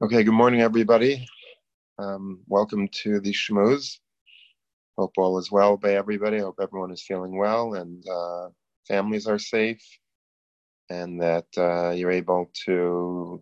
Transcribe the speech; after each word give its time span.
Okay, 0.00 0.24
good 0.24 0.32
morning, 0.34 0.62
everybody. 0.62 1.28
Um, 1.96 2.40
welcome 2.48 2.88
to 3.02 3.20
the 3.20 3.32
Shmooze. 3.32 3.98
Hope 4.98 5.12
all 5.16 5.38
is 5.38 5.52
well 5.52 5.76
by 5.76 5.94
everybody. 5.94 6.38
Hope 6.38 6.58
everyone 6.60 6.90
is 6.90 7.02
feeling 7.02 7.36
well 7.36 7.74
and 7.74 8.04
uh, 8.08 8.48
families 8.88 9.28
are 9.28 9.38
safe 9.38 9.84
and 10.90 11.20
that 11.22 11.46
uh, 11.56 11.90
you're 11.90 12.10
able 12.10 12.50
to 12.64 13.40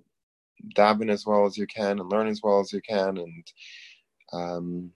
daven 0.76 1.10
as 1.10 1.24
well 1.24 1.46
as 1.46 1.56
you 1.56 1.66
can 1.66 1.98
and 1.98 2.10
learn 2.10 2.26
as 2.26 2.42
well 2.42 2.60
as 2.60 2.74
you 2.74 2.82
can 2.82 3.16
and 3.16 3.46
um, 4.34 4.90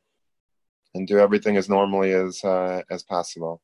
and 0.94 1.08
do 1.08 1.18
everything 1.18 1.56
as 1.56 1.70
normally 1.70 2.12
as 2.12 2.44
uh, 2.44 2.82
as 2.90 3.02
possible. 3.04 3.62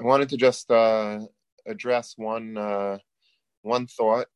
I 0.00 0.04
wanted 0.04 0.28
to 0.28 0.36
just 0.36 0.70
uh, 0.70 1.20
address 1.68 2.14
one 2.16 2.56
uh, 2.56 2.98
one 3.62 3.86
thought. 3.86 4.26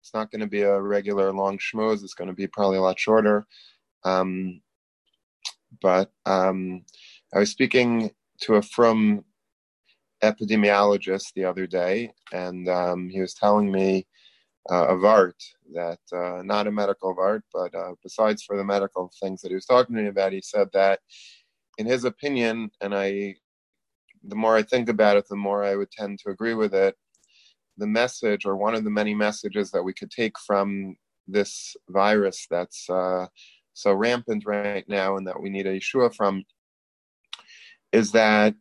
It's 0.00 0.14
not 0.14 0.30
going 0.30 0.40
to 0.40 0.48
be 0.48 0.62
a 0.62 0.80
regular 0.80 1.32
long 1.32 1.58
schmooze. 1.58 2.02
It's 2.02 2.14
going 2.14 2.28
to 2.28 2.34
be 2.34 2.48
probably 2.48 2.78
a 2.78 2.82
lot 2.82 2.98
shorter. 2.98 3.46
Um, 4.04 4.60
but 5.80 6.10
um, 6.26 6.84
I 7.34 7.38
was 7.38 7.50
speaking 7.50 8.10
to 8.42 8.56
a 8.56 8.62
from 8.62 9.24
epidemiologist 10.22 11.32
the 11.34 11.44
other 11.44 11.66
day, 11.66 12.12
and 12.32 12.68
um, 12.68 13.08
he 13.08 13.20
was 13.20 13.34
telling 13.34 13.70
me 13.70 14.06
uh, 14.70 14.86
of 14.86 15.04
art 15.04 15.42
that 15.74 15.98
uh, 16.12 16.42
not 16.42 16.66
a 16.66 16.72
medical 16.72 17.14
art, 17.18 17.42
but 17.52 17.74
uh, 17.74 17.92
besides 18.02 18.42
for 18.42 18.56
the 18.56 18.64
medical 18.64 19.10
things 19.20 19.40
that 19.40 19.48
he 19.48 19.54
was 19.54 19.66
talking 19.66 19.96
to 19.96 20.02
me 20.02 20.08
about, 20.08 20.32
he 20.32 20.40
said 20.42 20.68
that 20.72 21.00
in 21.78 21.86
his 21.86 22.04
opinion, 22.04 22.70
and 22.80 22.94
I 22.94 23.36
the 24.24 24.36
more 24.36 24.56
I 24.56 24.62
think 24.62 24.88
about 24.88 25.16
it, 25.16 25.26
the 25.28 25.36
more 25.36 25.64
I 25.64 25.76
would 25.76 25.90
tend 25.90 26.18
to 26.20 26.30
agree 26.30 26.54
with 26.54 26.74
it. 26.74 26.96
The 27.78 27.86
message, 27.86 28.44
or 28.44 28.56
one 28.56 28.74
of 28.74 28.84
the 28.84 28.90
many 28.90 29.14
messages 29.14 29.70
that 29.70 29.82
we 29.82 29.92
could 29.92 30.10
take 30.10 30.38
from 30.38 30.96
this 31.26 31.76
virus 31.88 32.46
that's 32.50 32.88
uh, 32.90 33.26
so 33.72 33.92
rampant 33.92 34.44
right 34.46 34.84
now 34.88 35.16
and 35.16 35.26
that 35.26 35.40
we 35.40 35.50
need 35.50 35.66
a 35.66 35.78
Yeshua 35.78 36.14
from, 36.14 36.44
is 37.92 38.12
that 38.12 38.54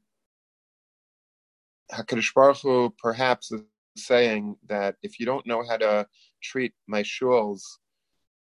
Hakadosh 1.92 2.34
Baruch 2.34 2.58
Hu 2.60 2.94
perhaps 3.02 3.52
is 3.52 3.62
saying 3.98 4.56
that 4.70 4.96
if 5.04 5.20
you 5.20 5.26
don't 5.26 5.46
know 5.46 5.64
how 5.68 5.78
to 5.78 6.08
treat 6.42 6.74
my 6.88 7.04
shuls 7.04 7.62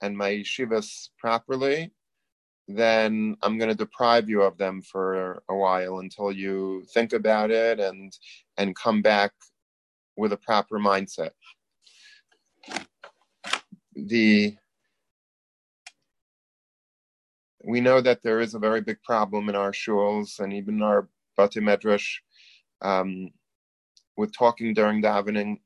and 0.02 0.18
my 0.18 0.32
yeshivas 0.32 1.10
properly, 1.18 1.92
then 2.68 3.38
I'm 3.42 3.58
going 3.58 3.70
to 3.70 3.76
deprive 3.76 4.30
you 4.30 4.42
of 4.42 4.58
them 4.58 4.82
for 4.82 5.42
a 5.50 5.56
while 5.56 6.00
until 6.00 6.32
you 6.32 6.84
think 6.94 7.14
about 7.14 7.50
it 7.50 7.80
and 7.80 8.12
and 8.58 8.76
come 8.76 9.02
back 9.02 9.32
with 10.18 10.34
a 10.34 10.38
proper 10.38 10.78
mindset. 10.78 11.32
The 13.96 14.56
we 17.64 17.82
know 17.82 18.02
that 18.02 18.24
there 18.24 18.40
is 18.40 18.54
a 18.54 18.60
very 18.60 18.82
big 18.82 19.02
problem 19.04 19.50
in 19.50 19.56
our 19.56 19.72
shuls 19.72 20.40
and 20.40 20.54
even 20.54 20.82
our 20.82 21.10
batei 21.38 21.62
medrash 21.62 22.20
um, 22.82 23.30
with 24.16 24.36
talking 24.36 24.74
during 24.74 25.02
davening, 25.02 25.60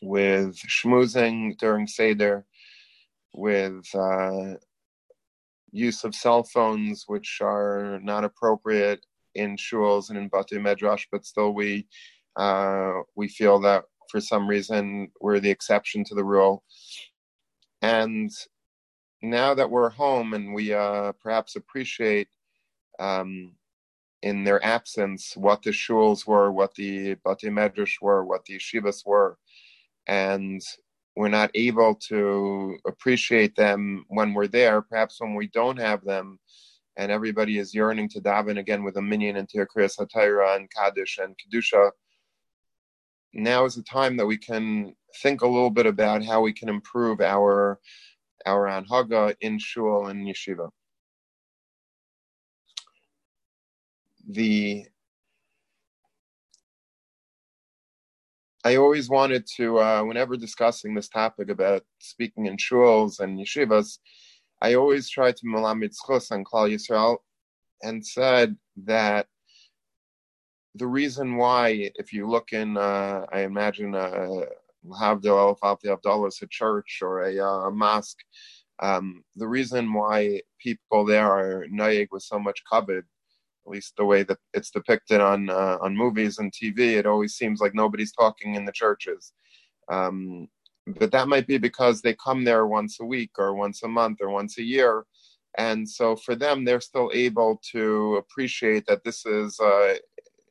with 0.00 0.56
schmoozing 0.56 1.58
during 1.58 1.86
seder, 1.86 2.44
with 3.32 3.84
uh, 3.94 4.54
use 5.76 6.04
of 6.04 6.14
cell 6.14 6.42
phones, 6.42 7.04
which 7.06 7.38
are 7.42 8.00
not 8.02 8.24
appropriate 8.24 9.04
in 9.34 9.56
shuls 9.56 10.08
and 10.08 10.18
in 10.18 10.30
batei 10.30 10.58
medrash, 10.58 11.06
but 11.12 11.26
still 11.26 11.52
we 11.52 11.86
uh, 12.36 12.92
we 13.14 13.28
feel 13.28 13.58
that 13.60 13.84
for 14.10 14.20
some 14.20 14.48
reason 14.48 15.10
we're 15.20 15.40
the 15.40 15.50
exception 15.50 16.04
to 16.04 16.14
the 16.14 16.24
rule. 16.24 16.62
And 17.82 18.30
now 19.22 19.54
that 19.54 19.70
we're 19.70 19.90
home 19.90 20.34
and 20.34 20.54
we 20.54 20.72
uh, 20.72 21.12
perhaps 21.22 21.56
appreciate 21.56 22.28
um, 22.98 23.52
in 24.22 24.44
their 24.44 24.64
absence 24.64 25.36
what 25.36 25.62
the 25.62 25.70
shuls 25.70 26.26
were, 26.26 26.50
what 26.52 26.74
the 26.74 27.16
batei 27.16 27.50
medrash 27.50 28.00
were, 28.00 28.24
what 28.24 28.44
the 28.44 28.58
yeshivas 28.58 29.04
were, 29.04 29.38
and 30.06 30.62
we're 31.16 31.28
not 31.28 31.50
able 31.54 31.94
to 31.94 32.78
appreciate 32.86 33.56
them 33.56 34.04
when 34.08 34.34
we're 34.34 34.46
there. 34.46 34.82
Perhaps 34.82 35.20
when 35.20 35.34
we 35.34 35.48
don't 35.48 35.78
have 35.78 36.04
them, 36.04 36.38
and 36.98 37.10
everybody 37.10 37.58
is 37.58 37.74
yearning 37.74 38.08
to 38.10 38.20
daven 38.20 38.58
again 38.58 38.84
with 38.84 38.96
a 38.96 39.02
minyan 39.02 39.36
and 39.36 39.48
Tirkris 39.48 39.98
Hatayra 39.98 40.56
and 40.56 40.70
Kaddish 40.70 41.18
and 41.18 41.34
Kedusha. 41.36 41.90
Now 43.32 43.64
is 43.64 43.74
the 43.74 43.82
time 43.82 44.16
that 44.18 44.26
we 44.26 44.36
can 44.36 44.94
think 45.22 45.40
a 45.40 45.48
little 45.48 45.70
bit 45.70 45.86
about 45.86 46.24
how 46.24 46.42
we 46.42 46.52
can 46.52 46.68
improve 46.68 47.20
our 47.20 47.80
our 48.44 48.66
anhaga 48.66 49.34
in 49.40 49.58
shul 49.58 50.06
and 50.06 50.26
yeshiva. 50.26 50.70
The 54.28 54.86
I 58.66 58.74
always 58.74 59.08
wanted 59.08 59.46
to, 59.58 59.78
uh, 59.78 60.02
whenever 60.02 60.36
discussing 60.36 60.92
this 60.92 61.08
topic 61.08 61.50
about 61.50 61.84
speaking 62.00 62.46
in 62.46 62.56
shuls 62.56 63.20
and 63.20 63.38
yeshivas, 63.38 63.98
I 64.60 64.74
always 64.74 65.08
tried 65.08 65.36
to 65.36 65.46
malamid 65.46 65.94
schus 65.94 66.32
on 66.32 66.42
Klal 66.42 66.68
Yisrael 66.72 67.18
and 67.84 68.04
said 68.04 68.56
that 68.92 69.28
the 70.74 70.88
reason 70.88 71.36
why, 71.36 71.92
if 71.94 72.12
you 72.12 72.28
look 72.28 72.52
in, 72.52 72.76
uh, 72.76 73.24
I 73.32 73.42
imagine, 73.42 73.94
uh, 73.94 74.46
Havdil 75.00 75.56
Al 75.62 75.78
Abdullah 75.92 76.26
is 76.26 76.42
a 76.42 76.48
church 76.48 76.98
or 77.02 77.22
a, 77.22 77.38
uh, 77.38 77.70
mosque, 77.70 78.18
um, 78.80 79.22
the 79.36 79.46
reason 79.46 79.92
why 79.92 80.40
people 80.58 81.04
there 81.04 81.30
are 81.30 81.66
naig 81.70 82.08
with 82.10 82.24
so 82.24 82.40
much 82.40 82.64
kavod 82.72 83.04
at 83.66 83.72
least 83.72 83.94
the 83.96 84.04
way 84.04 84.22
that 84.22 84.38
it's 84.54 84.70
depicted 84.70 85.20
on 85.20 85.50
uh, 85.50 85.78
on 85.80 85.96
movies 85.96 86.38
and 86.38 86.52
TV, 86.52 86.96
it 86.96 87.06
always 87.06 87.34
seems 87.34 87.60
like 87.60 87.74
nobody's 87.74 88.12
talking 88.12 88.54
in 88.54 88.64
the 88.64 88.72
churches. 88.72 89.32
Um, 89.90 90.48
but 90.86 91.10
that 91.10 91.28
might 91.28 91.48
be 91.48 91.58
because 91.58 92.00
they 92.00 92.14
come 92.14 92.44
there 92.44 92.66
once 92.66 92.98
a 93.00 93.04
week 93.04 93.30
or 93.38 93.54
once 93.54 93.82
a 93.82 93.88
month 93.88 94.18
or 94.20 94.30
once 94.30 94.58
a 94.58 94.62
year, 94.62 95.04
and 95.58 95.88
so 95.88 96.14
for 96.16 96.36
them, 96.36 96.64
they're 96.64 96.80
still 96.80 97.10
able 97.12 97.60
to 97.72 98.16
appreciate 98.16 98.86
that 98.86 99.02
this 99.04 99.26
is 99.26 99.58
uh, 99.58 99.94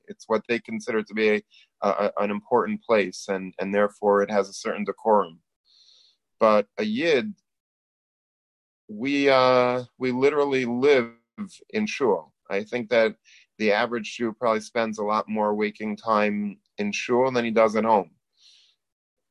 it's 0.08 0.26
what 0.28 0.44
they 0.50 0.60
consider 0.60 1.02
to 1.02 1.14
be 1.14 1.30
a, 1.30 1.42
a, 1.82 2.12
an 2.20 2.32
important 2.32 2.84
place, 2.84 3.28
and 3.30 3.54
and 3.60 3.74
therefore 3.74 4.24
it 4.24 4.32
has 4.32 4.50
a 4.50 4.54
certain 4.54 4.84
decorum. 4.84 5.40
But 6.40 6.68
a 6.78 6.84
yid, 6.84 7.34
we 8.90 9.30
uh, 9.30 9.84
we 9.98 10.12
literally 10.12 10.66
live 10.66 11.12
in 11.70 11.86
shul 11.86 12.35
I 12.50 12.64
think 12.64 12.90
that 12.90 13.16
the 13.58 13.72
average 13.72 14.18
Jew 14.18 14.34
probably 14.34 14.62
spends 14.62 15.00
a 15.00 15.04
lot 15.04 15.30
more 15.30 15.56
waking 15.56 15.98
time 15.98 16.58
in 16.78 16.92
shul 16.92 17.32
than 17.32 17.46
he 17.46 17.52
does 17.52 17.76
at 17.76 17.86
home. 17.86 18.12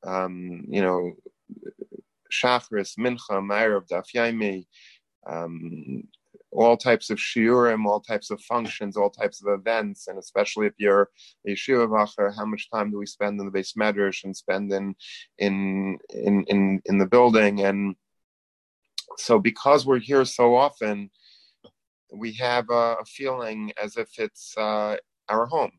Um, 0.04 0.64
you 0.69 0.82
know, 0.82 1.12
Shachris, 2.32 2.98
Mincha, 2.98 3.41
Ma'ariv, 3.41 3.88
Daf 3.88 4.64
um, 5.26 6.04
all 6.54 6.76
types 6.76 7.10
of 7.10 7.19
shiurim, 7.19 7.84
all 7.84 8.00
types 8.00 8.30
of 8.30 8.41
functions, 8.42 8.97
all 8.97 9.10
types 9.10 9.42
of 9.42 9.52
events, 9.52 10.06
and 10.06 10.19
especially 10.19 10.66
if 10.66 10.75
you're 10.78 11.10
a 11.46 11.50
yeshiva 11.50 11.88
bochur, 11.88 12.34
how 12.34 12.44
much 12.44 12.70
time 12.70 12.91
do 12.91 12.98
we 12.98 13.06
spend 13.06 13.41
in 13.41 13.46
the 13.46 13.52
beis 13.52 13.76
medrash 13.76 14.25
and 14.25 14.36
spend 14.36 14.72
in 14.72 14.94
in 15.38 15.98
in 16.10 16.44
in 16.44 16.82
in 16.84 16.98
the 16.98 17.06
building? 17.06 17.62
And 17.62 17.96
so, 19.16 19.38
because 19.38 19.84
we're 19.84 19.98
here 19.98 20.25
so 20.25 20.54
often, 20.54 21.10
we 22.16 22.32
have 22.34 22.66
a, 22.70 22.97
a 23.00 23.04
feeling 23.04 23.72
as 23.82 23.97
if 23.97 24.08
it's 24.19 24.56
uh, 24.56 24.97
our 25.28 25.47
home. 25.47 25.72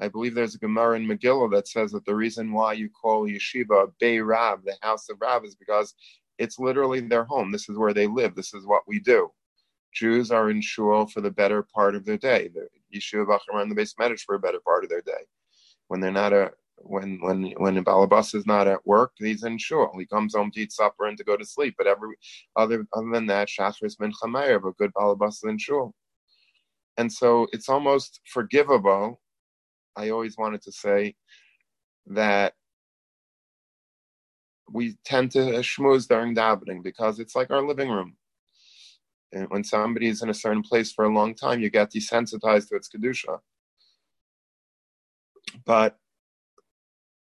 I 0.00 0.08
believe 0.08 0.34
there's 0.34 0.54
a 0.54 0.58
Gemara 0.58 0.96
in 0.96 1.06
Megillah 1.06 1.50
that 1.52 1.66
says 1.66 1.90
that 1.92 2.04
the 2.04 2.14
reason 2.14 2.52
why 2.52 2.74
you 2.74 2.88
call 2.88 3.28
yeshiva 3.28 3.92
Bey 3.98 4.20
Rav, 4.20 4.64
the 4.64 4.76
house 4.80 5.08
of 5.08 5.18
Rav, 5.20 5.44
is 5.44 5.56
because 5.56 5.94
it's 6.38 6.58
literally 6.58 7.00
their 7.00 7.24
home. 7.24 7.50
This 7.50 7.68
is 7.68 7.76
where 7.76 7.92
they 7.92 8.06
live. 8.06 8.34
This 8.34 8.54
is 8.54 8.64
what 8.64 8.82
we 8.86 9.00
do. 9.00 9.30
Jews 9.92 10.30
are 10.30 10.50
in 10.50 10.60
shul 10.60 11.06
for 11.06 11.20
the 11.20 11.30
better 11.30 11.66
part 11.74 11.96
of 11.96 12.04
their 12.04 12.18
day. 12.18 12.48
The 12.54 12.68
yeshiva 12.96 13.38
are 13.52 13.60
on 13.60 13.68
the 13.68 13.74
beis 13.74 13.94
medrash 14.00 14.20
for 14.20 14.36
a 14.36 14.40
better 14.40 14.60
part 14.64 14.84
of 14.84 14.90
their 14.90 15.02
day. 15.02 15.26
When 15.88 16.00
they're 16.00 16.12
not 16.12 16.32
a 16.32 16.52
when 16.82 17.18
when 17.20 17.52
when 17.58 17.84
balabas 17.84 18.34
is 18.34 18.46
not 18.46 18.68
at 18.68 18.86
work, 18.86 19.12
he's 19.18 19.44
in 19.44 19.58
shul. 19.58 19.92
He 19.98 20.06
comes 20.06 20.34
home 20.34 20.50
to 20.52 20.60
eat 20.60 20.72
supper 20.72 21.06
and 21.06 21.18
to 21.18 21.24
go 21.24 21.36
to 21.36 21.44
sleep. 21.44 21.74
But 21.76 21.86
every 21.86 22.16
other 22.56 22.86
other 22.94 23.10
than 23.12 23.26
that, 23.26 23.48
shachris 23.48 23.96
Mincha 23.98 24.24
Ma'ariv, 24.24 24.68
a 24.68 24.72
good 24.72 24.92
balabas 24.94 25.34
is 25.34 25.44
in 25.44 25.58
shul. 25.58 25.94
And 26.96 27.12
so 27.12 27.46
it's 27.52 27.68
almost 27.68 28.20
forgivable. 28.26 29.20
I 29.96 30.10
always 30.10 30.36
wanted 30.36 30.62
to 30.62 30.72
say 30.72 31.14
that 32.06 32.54
we 34.70 34.96
tend 35.04 35.30
to 35.32 35.38
schmooze 35.60 36.06
during 36.06 36.34
davening 36.34 36.82
because 36.82 37.18
it's 37.18 37.34
like 37.34 37.50
our 37.50 37.62
living 37.62 37.90
room. 37.90 38.16
And 39.32 39.48
when 39.50 39.64
somebody 39.64 40.08
is 40.08 40.22
in 40.22 40.30
a 40.30 40.34
certain 40.34 40.62
place 40.62 40.92
for 40.92 41.04
a 41.04 41.14
long 41.14 41.34
time, 41.34 41.60
you 41.60 41.70
get 41.70 41.92
desensitized 41.92 42.68
to 42.68 42.76
its 42.76 42.88
kedusha. 42.88 43.38
But 45.64 45.98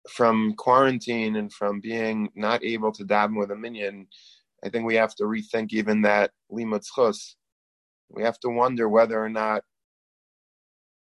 from 0.07 0.53
quarantine 0.55 1.35
and 1.35 1.51
from 1.51 1.79
being 1.79 2.29
not 2.35 2.63
able 2.63 2.91
to 2.93 3.03
daven 3.03 3.37
with 3.37 3.51
a 3.51 3.55
minion, 3.55 4.07
I 4.63 4.69
think 4.69 4.85
we 4.85 4.95
have 4.95 5.15
to 5.15 5.23
rethink 5.23 5.71
even 5.71 6.01
that 6.03 6.31
limud 6.51 6.85
chus. 6.95 7.35
We 8.09 8.23
have 8.23 8.39
to 8.39 8.49
wonder 8.49 8.89
whether 8.89 9.23
or 9.23 9.29
not 9.29 9.63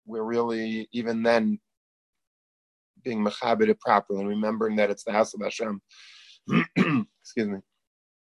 we're 0.06 0.24
really 0.24 0.88
even 0.92 1.22
then 1.22 1.58
being 3.02 3.24
mechabeted 3.24 3.78
properly 3.80 4.20
and 4.20 4.28
remembering 4.28 4.76
that 4.76 4.90
it's 4.90 5.04
the 5.04 5.12
house 5.12 5.34
of 5.34 5.40
Hashem. 5.42 5.80
Excuse 6.76 7.48
me. 7.48 7.58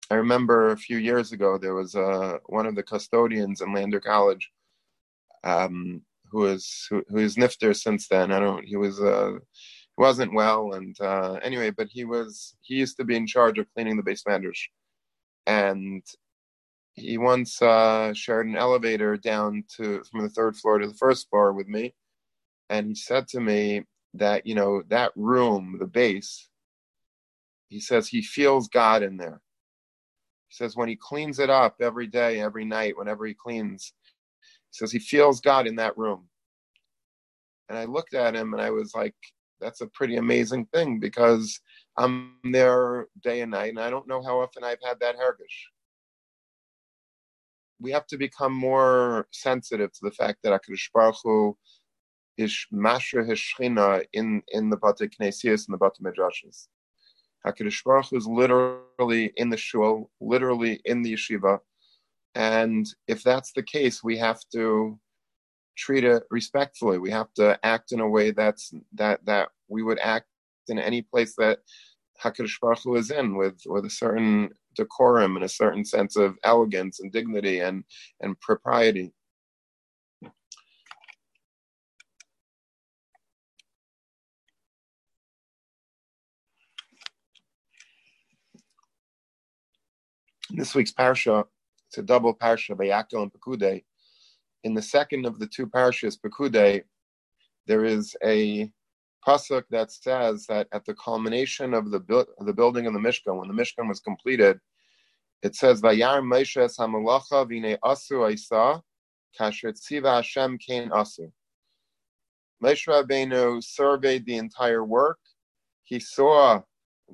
I 0.10 0.16
remember 0.16 0.72
a 0.72 0.78
few 0.78 0.98
years 0.98 1.32
ago 1.32 1.58
there 1.58 1.74
was 1.74 1.96
uh, 1.96 2.38
one 2.48 2.66
of 2.66 2.76
the 2.76 2.84
custodians 2.84 3.62
in 3.62 3.74
Lander 3.74 4.02
College 4.02 4.52
um, 5.44 6.02
who 6.30 6.40
was 6.40 6.88
who, 6.90 7.04
who 7.10 7.18
is 7.18 7.36
nifter 7.36 7.76
since 7.76 8.08
then. 8.08 8.32
I 8.32 8.40
don't. 8.40 8.66
He 8.66 8.76
was 8.76 9.02
uh, 9.02 9.34
wasn't 10.02 10.34
well, 10.34 10.74
and 10.74 11.00
uh, 11.00 11.36
anyway, 11.44 11.70
but 11.70 11.88
he 11.88 12.06
was 12.06 12.56
he 12.62 12.76
used 12.76 12.98
to 12.98 13.06
be 13.06 13.16
in 13.16 13.28
charge 13.28 13.60
of 13.60 13.68
cleaning 13.76 13.98
the 13.98 14.04
beis 14.04 14.24
medrash, 14.28 14.64
and 15.46 16.04
he 16.96 17.20
once 17.20 17.62
uh, 17.62 18.12
shared 18.16 18.48
an 18.48 18.58
elevator 18.58 19.16
down 19.18 19.64
to 19.78 20.04
from 20.10 20.24
the 20.24 20.30
third 20.30 20.58
floor 20.58 20.80
to 20.80 20.88
the 20.88 20.96
first 20.96 21.30
floor 21.30 21.54
with 21.54 21.68
me, 21.68 21.94
and 22.72 22.88
he 22.88 22.96
said 22.96 23.28
to 23.30 23.40
me 23.40 23.84
that 24.16 24.48
you 24.48 24.56
know 24.56 24.84
that 24.90 25.12
room, 25.16 25.78
the 25.80 25.88
base. 25.88 26.50
He 27.70 27.80
says 27.80 28.08
he 28.08 28.24
feels 28.24 28.68
God 28.70 29.04
in 29.04 29.18
there. 29.18 29.40
He 30.50 30.56
says 30.56 30.76
when 30.76 30.90
he 30.90 30.98
cleans 30.98 31.40
it 31.40 31.52
up 31.52 31.76
every 31.80 32.08
day, 32.08 32.42
every 32.42 32.66
night, 32.66 32.98
whenever 32.98 33.26
he 33.28 33.36
cleans, 33.36 33.94
he 34.72 34.78
says 34.78 34.92
he 34.92 35.00
feels 35.00 35.42
God 35.42 35.68
in 35.68 35.76
that 35.78 35.98
room. 35.98 36.28
And 37.70 37.78
I 37.78 37.86
looked 37.86 38.16
at 38.16 38.36
him 38.36 38.54
and 38.54 38.62
I 38.62 38.72
was 38.72 38.96
like, 38.96 39.16
that's 39.62 39.82
a 39.82 39.88
pretty 39.88 40.18
amazing 40.18 40.66
thing 40.74 41.00
because 41.00 41.60
I'm 41.98 42.38
there 42.44 43.08
day 43.24 43.42
and 43.42 43.52
night, 43.52 43.70
and 43.70 43.80
I 43.80 43.90
don't 43.90 44.08
know 44.08 44.24
how 44.24 44.42
often 44.42 44.64
I've 44.64 44.82
had 44.84 45.00
that 45.00 45.16
hergish 45.18 45.70
we 47.82 47.92
have 47.92 48.06
to 48.08 48.18
become 48.18 48.54
more 48.54 49.28
sensitive 49.32 49.92
to 49.92 50.00
the 50.04 50.12
fact 50.12 50.40
that 50.44 50.54
Hakadosh 50.54 50.92
Baruch 50.94 51.16
Hu 51.24 51.58
is 52.38 52.66
mashra 52.72 53.28
his 53.28 53.42
in 54.14 54.42
in 54.50 54.70
the 54.70 54.78
Bate 54.78 55.12
Knesias 55.12 55.68
and 55.68 55.74
the 55.74 55.78
Bate 55.78 56.00
Midrashis. 56.02 56.68
Hakadosh 57.46 57.84
Baruch 57.84 58.10
Hu 58.12 58.18
is 58.18 58.28
literally 58.28 59.34
in 59.36 59.50
the 59.50 59.58
shul, 59.58 60.12
literally 60.22 60.80
in 60.86 61.02
the 61.02 61.14
yeshiva, 61.14 61.60
and 62.36 62.86
if 63.08 63.24
that's 63.24 63.52
the 63.54 63.64
case, 63.64 64.04
we 64.04 64.18
have 64.18 64.40
to 64.54 65.00
treat 65.82 66.04
it 66.06 66.24
respectfully. 66.30 67.00
We 67.00 67.12
have 67.12 67.34
to 67.36 67.60
act 67.66 67.92
in 67.92 68.00
a 68.02 68.08
way 68.08 68.32
that's 68.32 68.74
that 68.94 69.26
that 69.26 69.50
we 69.68 69.84
would 69.84 70.00
act 70.00 70.28
in 70.68 70.80
any 70.80 71.02
place 71.02 71.36
that 71.38 71.60
Hakadosh 72.24 72.60
Baruch 72.62 72.80
Hu 72.84 72.96
is 72.98 73.12
in, 73.12 73.36
with 73.36 73.62
with 73.66 73.86
a 73.86 73.90
certain 73.90 74.52
decorum 74.76 75.36
and 75.36 75.46
a 75.46 75.50
certain 75.50 75.84
sense 75.84 76.16
of 76.16 76.38
elegance 76.44 77.00
and 77.02 77.12
dignity 77.12 77.60
and, 77.60 77.84
and 78.22 78.40
propriety. 78.40 79.14
this 90.54 90.76
week's 90.76 90.92
parsha, 90.92 91.46
it's 91.88 91.98
a 91.98 92.04
double 92.04 92.36
parsha 92.36 92.76
Vayakhel 92.76 93.24
and 93.24 93.32
Pekudei. 93.34 93.84
In 94.64 94.74
the 94.74 94.82
second 94.82 95.26
of 95.26 95.40
the 95.40 95.48
two 95.48 95.68
parshas, 95.68 96.18
Pekudei, 96.20 96.84
there 97.68 97.86
is 97.86 98.16
a 98.24 98.72
pasuk 99.26 99.64
that 99.70 99.92
says 99.92 100.46
that 100.48 100.68
at 100.72 100.86
the 100.86 100.96
culmination 100.96 101.74
of 101.74 101.92
the 101.92 102.00
bu- 102.00 102.26
the 102.40 102.54
building 102.54 102.86
of 102.88 102.94
the 102.94 103.00
Mishkan, 103.00 103.38
when 103.38 103.48
the 103.48 103.54
Mishkan 103.54 103.88
was 103.88 104.00
completed, 104.00 104.60
it 105.42 105.56
says 105.56 105.82
Vayar 105.82 106.22
Moshe 106.22 106.64
Samalacha 106.78 107.48
Vine 107.48 107.78
Asu 107.84 108.32
Isa 108.32 108.82
Kasher 109.40 109.74
Tziva 109.74 110.16
Hashem 110.16 110.58
Kain 110.58 110.90
Asu. 110.90 111.32
Moshe 112.64 112.88
Rabbeinu 112.88 113.64
surveyed 113.64 114.26
the 114.26 114.38
entire 114.38 114.86
work. 114.86 115.18
He 115.84 116.00
saw 116.00 116.62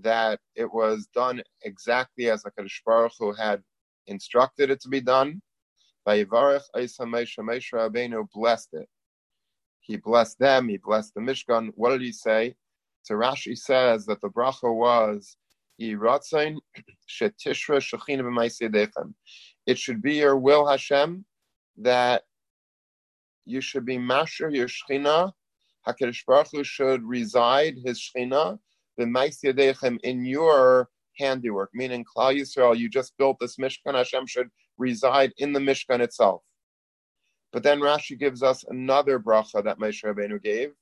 that 0.02 0.40
it 0.56 0.72
was 0.72 1.08
done 1.14 1.42
exactly 1.64 2.30
as 2.30 2.44
Hakadosh 2.44 2.82
Baruch 2.86 3.14
Hu 3.18 3.32
had 3.34 3.64
instructed 4.08 4.70
it 4.70 4.82
to 4.82 4.90
be 4.90 5.00
done. 5.00 5.42
Vayivarech 6.08 6.64
Isa 6.80 7.04
Moshe 7.04 7.38
Moshe 7.40 7.74
Rabbeinu 7.74 8.28
blessed 8.34 8.70
it. 8.74 8.88
He 9.82 9.98
blessed 9.98 10.40
them. 10.40 10.70
He 10.70 10.78
blessed 10.78 11.14
the 11.16 11.22
Mishkan. 11.22 11.72
What 11.76 11.90
did 11.90 12.02
he 12.02 12.12
say? 12.12 12.56
So 13.04 13.16
Rashi 13.16 13.58
says 13.58 14.06
that 14.06 14.22
the 14.22 14.30
bracha 14.30 14.74
was, 14.74 15.38
it 19.68 19.78
should 19.78 20.02
be 20.02 20.16
your 20.16 20.38
will, 20.38 20.68
Hashem, 20.68 21.26
that 21.78 22.24
you 23.46 23.62
should 23.62 23.86
be 23.86 23.98
Masher, 23.98 24.50
your 24.50 24.68
Shechina. 24.68 25.32
HaKadosh 25.88 26.26
Baruch 26.26 26.48
Hu 26.52 26.64
should 26.64 27.04
reside, 27.04 27.78
his 27.86 28.02
Shechina, 28.02 28.60
in 28.98 30.26
your 30.26 30.90
handiwork, 31.18 31.70
meaning 31.74 32.04
Klal 32.04 32.36
Yisrael, 32.36 32.78
you 32.78 32.90
just 32.90 33.16
built 33.18 33.38
this 33.40 33.58
Mishkan, 33.58 33.94
Hashem 33.94 34.26
should 34.26 34.50
reside 34.78 35.34
in 35.38 35.54
the 35.54 35.60
Mishkan 35.60 36.00
itself. 36.00 36.44
But 37.54 37.64
then 37.64 37.80
Rashi 37.80 38.20
gives 38.20 38.44
us 38.44 38.64
another 38.68 39.20
bracha 39.20 39.64
that 39.64 39.80
Moshe 39.80 40.04
Rabbeinu 40.04 40.42
gave. 40.42 40.74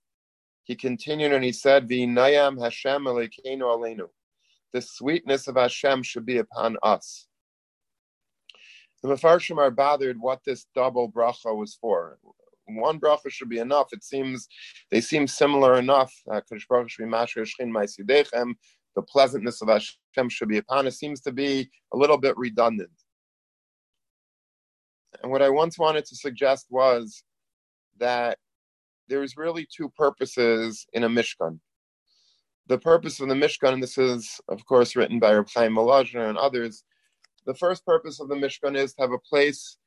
He 0.64 0.76
continued 0.76 1.32
and 1.32 1.44
he 1.44 1.52
said, 1.52 1.88
"V'nayam 1.88 2.62
Hashem 2.62 3.06
Elokeinu 3.06 3.62
aleinu." 3.62 4.10
The 4.74 4.82
sweetness 4.82 5.48
of 5.48 5.56
Hashem 5.56 6.04
should 6.04 6.26
be 6.26 6.40
upon 6.40 6.78
us. 6.84 7.28
The 9.02 9.10
Mefarshim 9.10 9.58
are 9.58 9.72
bothered 9.72 10.20
what 10.20 10.44
this 10.46 10.66
double 10.74 11.12
bracha 11.12 11.56
was 11.56 11.76
for. 11.76 12.18
One 12.68 13.00
bracha 13.00 13.30
should 13.30 13.50
be 13.50 13.60
enough. 13.60 13.94
It 13.94 14.04
seems 14.04 14.48
they 14.90 15.00
seem 15.00 15.28
similar 15.28 15.78
enough. 15.78 16.12
Uh, 16.30 16.42
the 18.96 19.02
pleasantness 19.08 19.62
of 19.62 19.68
Hashem 19.70 20.30
should 20.30 20.50
be 20.50 20.58
upon 20.58 20.88
us 20.88 20.98
seems 20.98 21.22
to 21.22 21.32
be 21.32 21.70
a 21.94 21.98
little 21.98 22.18
bit 22.18 22.36
redundant. 22.38 22.90
And 25.22 25.32
what 25.32 25.42
I 25.42 25.50
once 25.50 25.78
wanted 25.78 26.06
to 26.06 26.16
suggest 26.16 26.68
was 26.70 27.24
that 28.00 28.38
there's 29.08 29.38
really 29.38 29.68
two 29.76 29.90
purposes 29.90 30.86
in 30.94 31.04
a 31.04 31.10
Mishkan. 31.10 31.60
The 32.68 32.80
purpose 32.80 33.20
of 33.20 33.30
the 33.30 33.36
Mishkan, 33.36 33.74
and 33.74 33.84
this 33.84 33.98
is, 33.98 34.42
of 34.50 34.66
course, 34.66 34.96
written 34.96 35.20
by 35.20 35.34
Reb 35.34 35.48
Chaim 35.54 35.76
Volozhiner 35.76 36.30
and 36.30 36.38
others, 36.38 36.84
the 37.46 37.54
first 37.54 37.86
purpose 37.86 38.20
of 38.20 38.28
the 38.28 38.36
Mishkan 38.36 38.76
is 38.76 38.94
to 38.96 39.04
have 39.04 39.12
a 39.12 39.20
place 39.20 39.78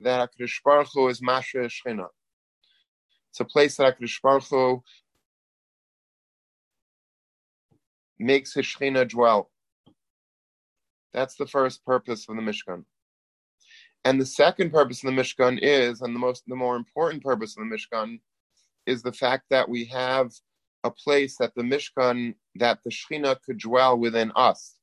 that 0.00 0.30
HaKadosh 0.38 0.62
Baruch 0.64 0.88
Hu 0.94 1.08
is 1.08 1.22
Masha 1.22 1.68
Shechina. 1.68 2.06
It's 3.30 3.40
a 3.40 3.44
place 3.44 3.76
that 3.76 3.98
HaKadosh 3.98 4.22
Baruch 4.22 4.44
Hu 4.44 4.82
makes 8.18 8.54
his 8.54 8.64
Shechina 8.64 9.06
dwell. 9.08 9.50
That's 11.12 11.36
the 11.36 11.46
first 11.46 11.84
purpose 11.84 12.26
of 12.28 12.36
the 12.36 12.42
Mishkan. 12.42 12.84
And 14.04 14.20
the 14.20 14.26
second 14.26 14.70
purpose 14.70 15.02
of 15.02 15.14
the 15.14 15.20
Mishkan 15.20 15.58
is, 15.62 16.02
and 16.02 16.14
the 16.14 16.18
most 16.18 16.42
the 16.46 16.54
more 16.54 16.76
important 16.76 17.22
purpose 17.24 17.56
of 17.56 17.64
the 17.64 17.74
Mishkan 17.74 18.20
is 18.86 19.02
the 19.02 19.12
fact 19.12 19.44
that 19.48 19.66
we 19.68 19.86
have 19.86 20.30
a 20.84 20.90
place 20.90 21.38
that 21.38 21.54
the 21.56 21.62
Mishkan, 21.62 22.34
that 22.56 22.80
the 22.84 22.90
Shechina 22.90 23.36
could 23.44 23.58
dwell 23.58 23.98
within 23.98 24.30
us. 24.36 24.76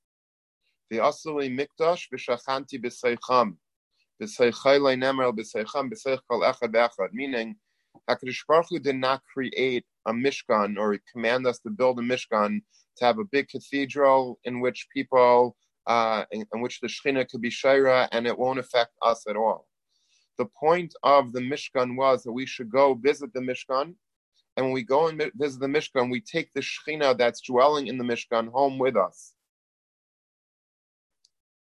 The 0.90 0.98
Asuli 0.98 1.56
Mikdash 1.56 2.08
b'shachanti 2.12 2.84
b'seicham. 2.84 3.58
Meaning, 7.13 7.56
HaKadosh 8.10 8.40
Baruch 8.48 8.66
Hu 8.70 8.80
did 8.80 8.96
not 8.96 9.22
create 9.34 9.86
a 10.08 10.13
Mishkan 10.13 10.78
or 10.78 10.98
command 11.12 11.48
us 11.48 11.60
to 11.60 11.70
build 11.70 12.00
a 12.00 12.01
Mishkan 12.01 12.62
to 12.98 13.06
have 13.06 13.20
a 13.20 13.25
big 13.25 13.50
cathedral 13.50 14.40
in 14.44 14.60
which 14.62 14.88
people 14.94 15.56
uh, 15.88 16.26
in, 16.32 16.46
in, 16.54 16.62
which 16.62 16.80
the 16.80 16.88
Shechina 16.88 17.28
could 17.30 17.42
be 17.42 17.50
Shaira 17.50 18.08
and 18.12 18.28
it 18.28 18.38
won't 18.38 18.60
affect 18.60 18.92
us 19.02 19.26
at 19.28 19.36
all. 19.36 19.68
The 20.38 20.46
point 20.60 20.94
of 21.04 21.34
the 21.34 21.40
Mishkan 21.40 21.96
was 21.96 22.24
that 22.24 22.32
we 22.32 22.46
should 22.46 22.70
go 22.70 22.94
visit 22.94 23.34
the 23.34 23.42
Mishkan, 23.42 23.96
and 24.58 24.66
when 24.66 24.74
we 24.74 24.84
go 24.84 25.08
and 25.08 25.32
visit 25.36 25.60
the 25.60 25.68
Mishkan, 25.68 26.12
we 26.12 26.22
take 26.22 26.52
the 26.54 26.62
Shechina 26.62 27.18
that's 27.18 27.42
dwelling 27.42 27.88
in 27.88 27.98
the 27.98 28.04
Mishkan 28.04 28.50
home 28.50 28.78
with 28.78 28.96
us. 28.96 29.34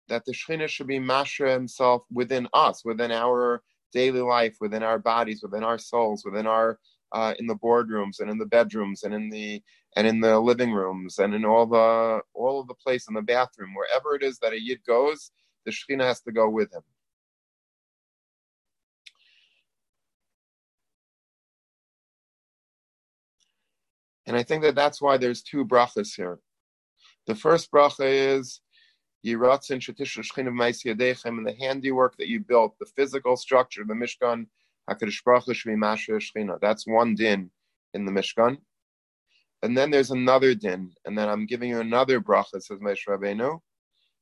That 0.08 0.26
the 0.26 0.34
Shechina 0.34 0.68
should 0.68 0.88
be 0.88 1.00
Mashra 1.00 1.52
himself 1.52 2.04
within 2.12 2.48
us, 2.54 2.84
within 2.84 3.12
our 3.12 3.62
daily 3.94 4.22
life, 4.22 4.58
within 4.60 4.84
our 4.84 5.00
bodies, 5.00 5.42
within 5.44 5.64
our 5.64 5.78
souls, 5.78 6.24
within 6.26 6.48
our 6.48 6.80
uh, 7.12 7.34
in 7.40 7.48
the 7.48 7.56
boardrooms 7.56 8.20
and 8.20 8.30
in 8.30 8.38
the 8.38 8.46
bedrooms 8.46 9.04
and 9.04 9.14
in 9.14 9.30
the 9.30 9.62
and 9.96 10.06
in 10.06 10.20
the 10.20 10.40
living 10.40 10.72
rooms 10.72 11.20
and 11.20 11.34
in 11.34 11.46
all 11.46 11.66
the 11.66 12.22
all 12.34 12.60
of 12.60 12.68
the 12.68 12.76
place 12.76 13.08
in 13.08 13.14
the 13.14 13.22
bathroom, 13.22 13.74
wherever 13.74 14.16
it 14.16 14.24
is 14.24 14.40
that 14.40 14.54
a 14.54 14.62
yid 14.62 14.80
goes, 14.86 15.32
the 15.66 15.72
Shekhinah 15.72 16.04
has 16.04 16.22
to 16.22 16.32
go 16.32 16.50
with 16.50 16.74
him. 16.74 16.84
And 24.26 24.38
I 24.38 24.44
think 24.44 24.62
that 24.62 24.76
that's 24.76 25.02
why 25.02 25.18
there's 25.18 25.42
two 25.42 25.66
brachas 25.66 26.16
here. 26.16 26.38
The 27.26 27.34
first 27.34 27.72
bracha 27.72 28.06
is 28.06 28.62
Yiratzin 29.26 29.82
and 31.26 31.48
the 31.48 31.56
handiwork 31.60 32.16
that 32.18 32.28
you 32.28 32.40
built, 32.40 32.78
the 32.80 32.86
physical 32.86 33.36
structure, 33.38 33.84
the 33.84 33.94
Mishkan, 33.94 34.46
Baruch 35.26 35.44
Hu 36.08 36.58
That's 36.62 36.88
one 36.88 37.16
din 37.16 37.52
in 37.94 38.06
the 38.06 38.12
Mishkan. 38.12 38.58
And 39.62 39.78
then 39.78 39.92
there's 39.92 40.12
another 40.12 40.56
din, 40.56 40.92
and 41.06 41.18
then 41.18 41.28
I'm 41.28 41.46
giving 41.46 41.70
you 41.70 41.80
another 41.80 42.22
bracha, 42.22 42.62
says 42.62 42.80
Moshe 42.80 43.08
Rabbeinu. 43.08 43.60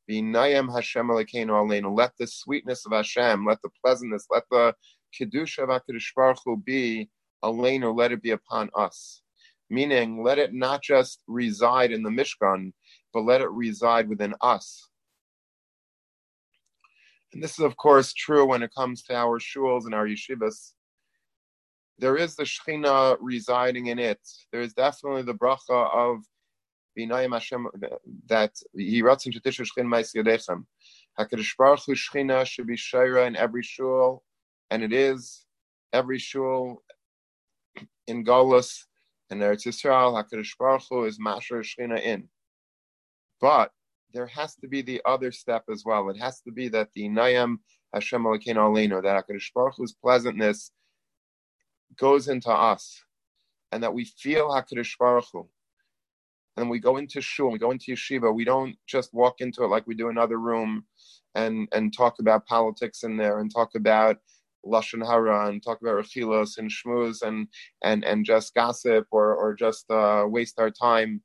Hashem 0.10 1.08
Elokeinu 1.08 1.50
Aleinu. 1.50 1.96
Let 1.96 2.14
the 2.18 2.26
sweetness 2.26 2.86
of 2.86 2.94
Hashem, 2.94 3.46
let 3.46 3.62
the 3.62 3.70
pleasantness, 3.84 4.26
let 4.32 4.44
the 4.50 4.74
kedusha 5.20 5.64
of 5.64 5.70
Hakadosh 5.70 6.14
Baruch 6.16 6.40
Hu 6.46 6.58
be 6.58 7.10
Aleinu. 7.44 7.96
Let 7.96 8.12
it 8.12 8.22
be 8.22 8.32
upon 8.32 8.70
us. 8.76 9.22
Meaning, 9.70 10.24
let 10.24 10.40
it 10.40 10.54
not 10.54 10.82
just 10.82 11.22
reside 11.28 11.92
in 11.92 12.02
the 12.02 12.10
Mishkan, 12.10 12.72
but 13.14 13.26
let 13.26 13.42
it 13.42 13.52
reside 13.52 14.08
within 14.08 14.34
us. 14.42 14.87
And 17.34 17.44
this 17.44 17.54
is, 17.54 17.60
of 17.60 17.76
course, 17.78 18.14
true 18.14 18.46
when 18.46 18.64
it 18.64 18.74
comes 18.76 19.04
to 19.04 19.16
our 19.16 19.40
shuls 19.40 19.86
and 19.86 19.94
our 19.94 20.08
yeshivas 20.08 20.74
there 22.00 22.16
is 22.16 22.36
the 22.36 22.44
Shechina 22.44 23.18
residing 23.20 23.88
in 23.88 24.00
it. 24.00 24.20
There 24.52 24.62
is 24.62 24.74
definitely 24.74 25.24
the 25.24 25.34
bracha 25.34 25.94
of 25.94 26.24
B'nayim 26.98 27.34
Hashem 27.34 27.68
that 28.28 28.52
He 28.76 29.02
Ratzin 29.02 29.34
Shetish 29.34 29.60
Shechin 29.60 29.88
Ma'is 29.88 30.16
Yadechem. 30.16 30.66
Hakadosh 31.20 31.58
Baruch 31.58 31.82
Hu 31.86 31.94
Shechina 31.94 32.46
should 32.46 32.68
be 32.68 32.76
Shaira 32.76 33.26
in 33.28 33.36
every 33.36 33.64
shul, 33.64 34.24
and 34.70 34.84
it 34.84 34.94
is 34.94 35.46
every 35.94 36.20
shul 36.20 36.84
in 38.08 38.24
Galus 38.24 38.86
and 39.30 39.42
Eretz 39.42 39.66
Yisrael. 39.66 40.14
Hakadosh 40.14 40.58
Baruch 40.60 40.84
Hu 40.90 41.06
is 41.06 41.20
Masher 41.20 41.62
Shechina 41.62 42.02
in, 42.02 42.30
but 43.42 43.72
there 44.14 44.28
has 44.28 44.56
to 44.56 44.68
be 44.68 44.82
the 44.82 45.02
other 45.06 45.32
step 45.32 45.64
as 45.72 45.84
well. 45.86 46.10
It 46.10 46.18
has 46.18 46.42
to 46.42 46.52
be 46.52 46.70
that 46.70 46.90
the 46.94 47.10
Nayam 47.10 47.58
Hashem 47.94 48.24
Elokeinu 48.24 48.56
Aleinu, 48.56 49.04
that 49.04 49.28
Hakadosh 49.28 49.54
Baruch 49.54 49.76
Hu's 49.78 49.96
pleasantness 50.04 50.72
goes 51.98 52.28
into 52.28 52.52
us 52.52 53.02
and 53.72 53.84
that 53.84 53.94
we 53.94 54.06
feel 54.06 54.50
HaKadosh 54.50 54.98
Baruch 54.98 55.26
Hu. 55.34 55.48
And 56.58 56.70
we 56.70 56.80
go 56.80 56.98
into 56.98 57.22
shul, 57.22 57.52
we 57.52 57.60
go 57.60 57.72
into 57.72 57.92
yeshiva, 57.92 58.34
we 58.34 58.44
don't 58.44 58.76
just 58.88 59.14
walk 59.14 59.42
into 59.42 59.64
it 59.64 59.68
like 59.68 59.86
we 59.86 59.94
do 59.94 60.10
another 60.10 60.40
room 60.40 60.86
and, 61.36 61.68
and 61.72 61.96
talk 61.96 62.16
about 62.20 62.48
politics 62.48 63.04
in 63.04 63.16
there 63.16 63.40
and 63.40 63.54
talk 63.54 63.76
about 63.76 64.18
lashon 64.66 65.06
hara 65.06 65.48
and 65.48 65.64
talk 65.64 65.80
about 65.82 65.96
rechilos 65.96 66.58
and 66.58 66.70
shmuz 66.70 67.22
and 67.22 67.48
and 67.84 68.04
and 68.04 68.26
just 68.26 68.54
gossip 68.54 69.08
or 69.12 69.36
or 69.36 69.54
just 69.54 69.90
uh, 69.90 70.26
waste 70.28 70.60
our 70.60 70.72
time. 70.72 71.22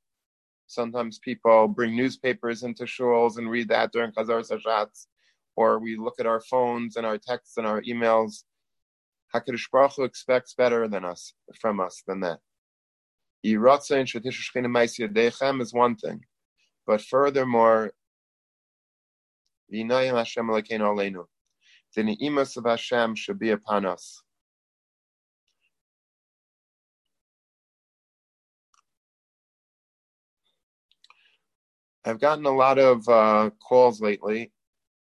Sometimes 0.72 1.18
people 1.18 1.68
bring 1.68 1.94
newspapers 1.94 2.62
into 2.62 2.84
shuls 2.84 3.36
and 3.36 3.50
read 3.50 3.68
that 3.68 3.92
during 3.92 4.10
chazaras 4.10 4.50
hashatz, 4.50 5.06
or 5.54 5.78
we 5.78 5.98
look 5.98 6.14
at 6.18 6.24
our 6.24 6.40
phones 6.40 6.96
and 6.96 7.04
our 7.04 7.18
texts 7.18 7.58
and 7.58 7.66
our 7.66 7.82
emails 7.82 8.44
Hakadosh 9.34 9.70
Baruch 9.70 9.92
Hu 9.96 10.04
expects 10.04 10.54
better 10.54 10.88
than 10.88 11.04
us 11.04 11.34
from 11.60 11.78
us 11.78 12.02
than 12.06 12.20
that. 12.20 12.38
is 15.60 15.74
one 15.74 15.96
thing, 15.96 16.20
but 16.86 17.02
furthermore, 17.02 17.92
the 19.68 19.84
ni'imas 22.02 22.56
of 22.56 22.64
Hashem 22.64 23.14
should 23.14 23.38
be 23.38 23.50
upon 23.50 23.84
us. 23.84 24.22
I've 32.04 32.20
gotten 32.20 32.46
a 32.46 32.54
lot 32.54 32.78
of 32.78 33.08
uh, 33.08 33.50
calls 33.60 34.00
lately, 34.00 34.50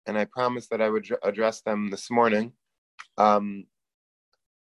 and 0.08 0.18
I 0.18 0.26
promised 0.26 0.72
that 0.72 0.82
I 0.82 0.90
would 0.90 1.08
address 1.24 1.62
them 1.62 1.90
this 1.92 2.10
morning. 2.10 2.54
Um, 3.18 3.66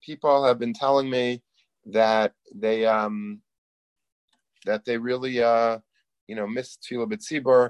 people 0.02 0.44
have 0.44 0.58
been 0.58 0.74
telling 0.74 1.10
me 1.10 1.44
that 1.86 2.34
they 2.56 2.86
um, 2.86 3.42
that 4.66 4.84
they 4.84 4.98
really 4.98 5.44
uh, 5.44 5.78
you 6.28 6.36
know 6.36 6.48
miss 6.48 6.78
Tefillah 6.78 7.12
B'tzibur, 7.12 7.70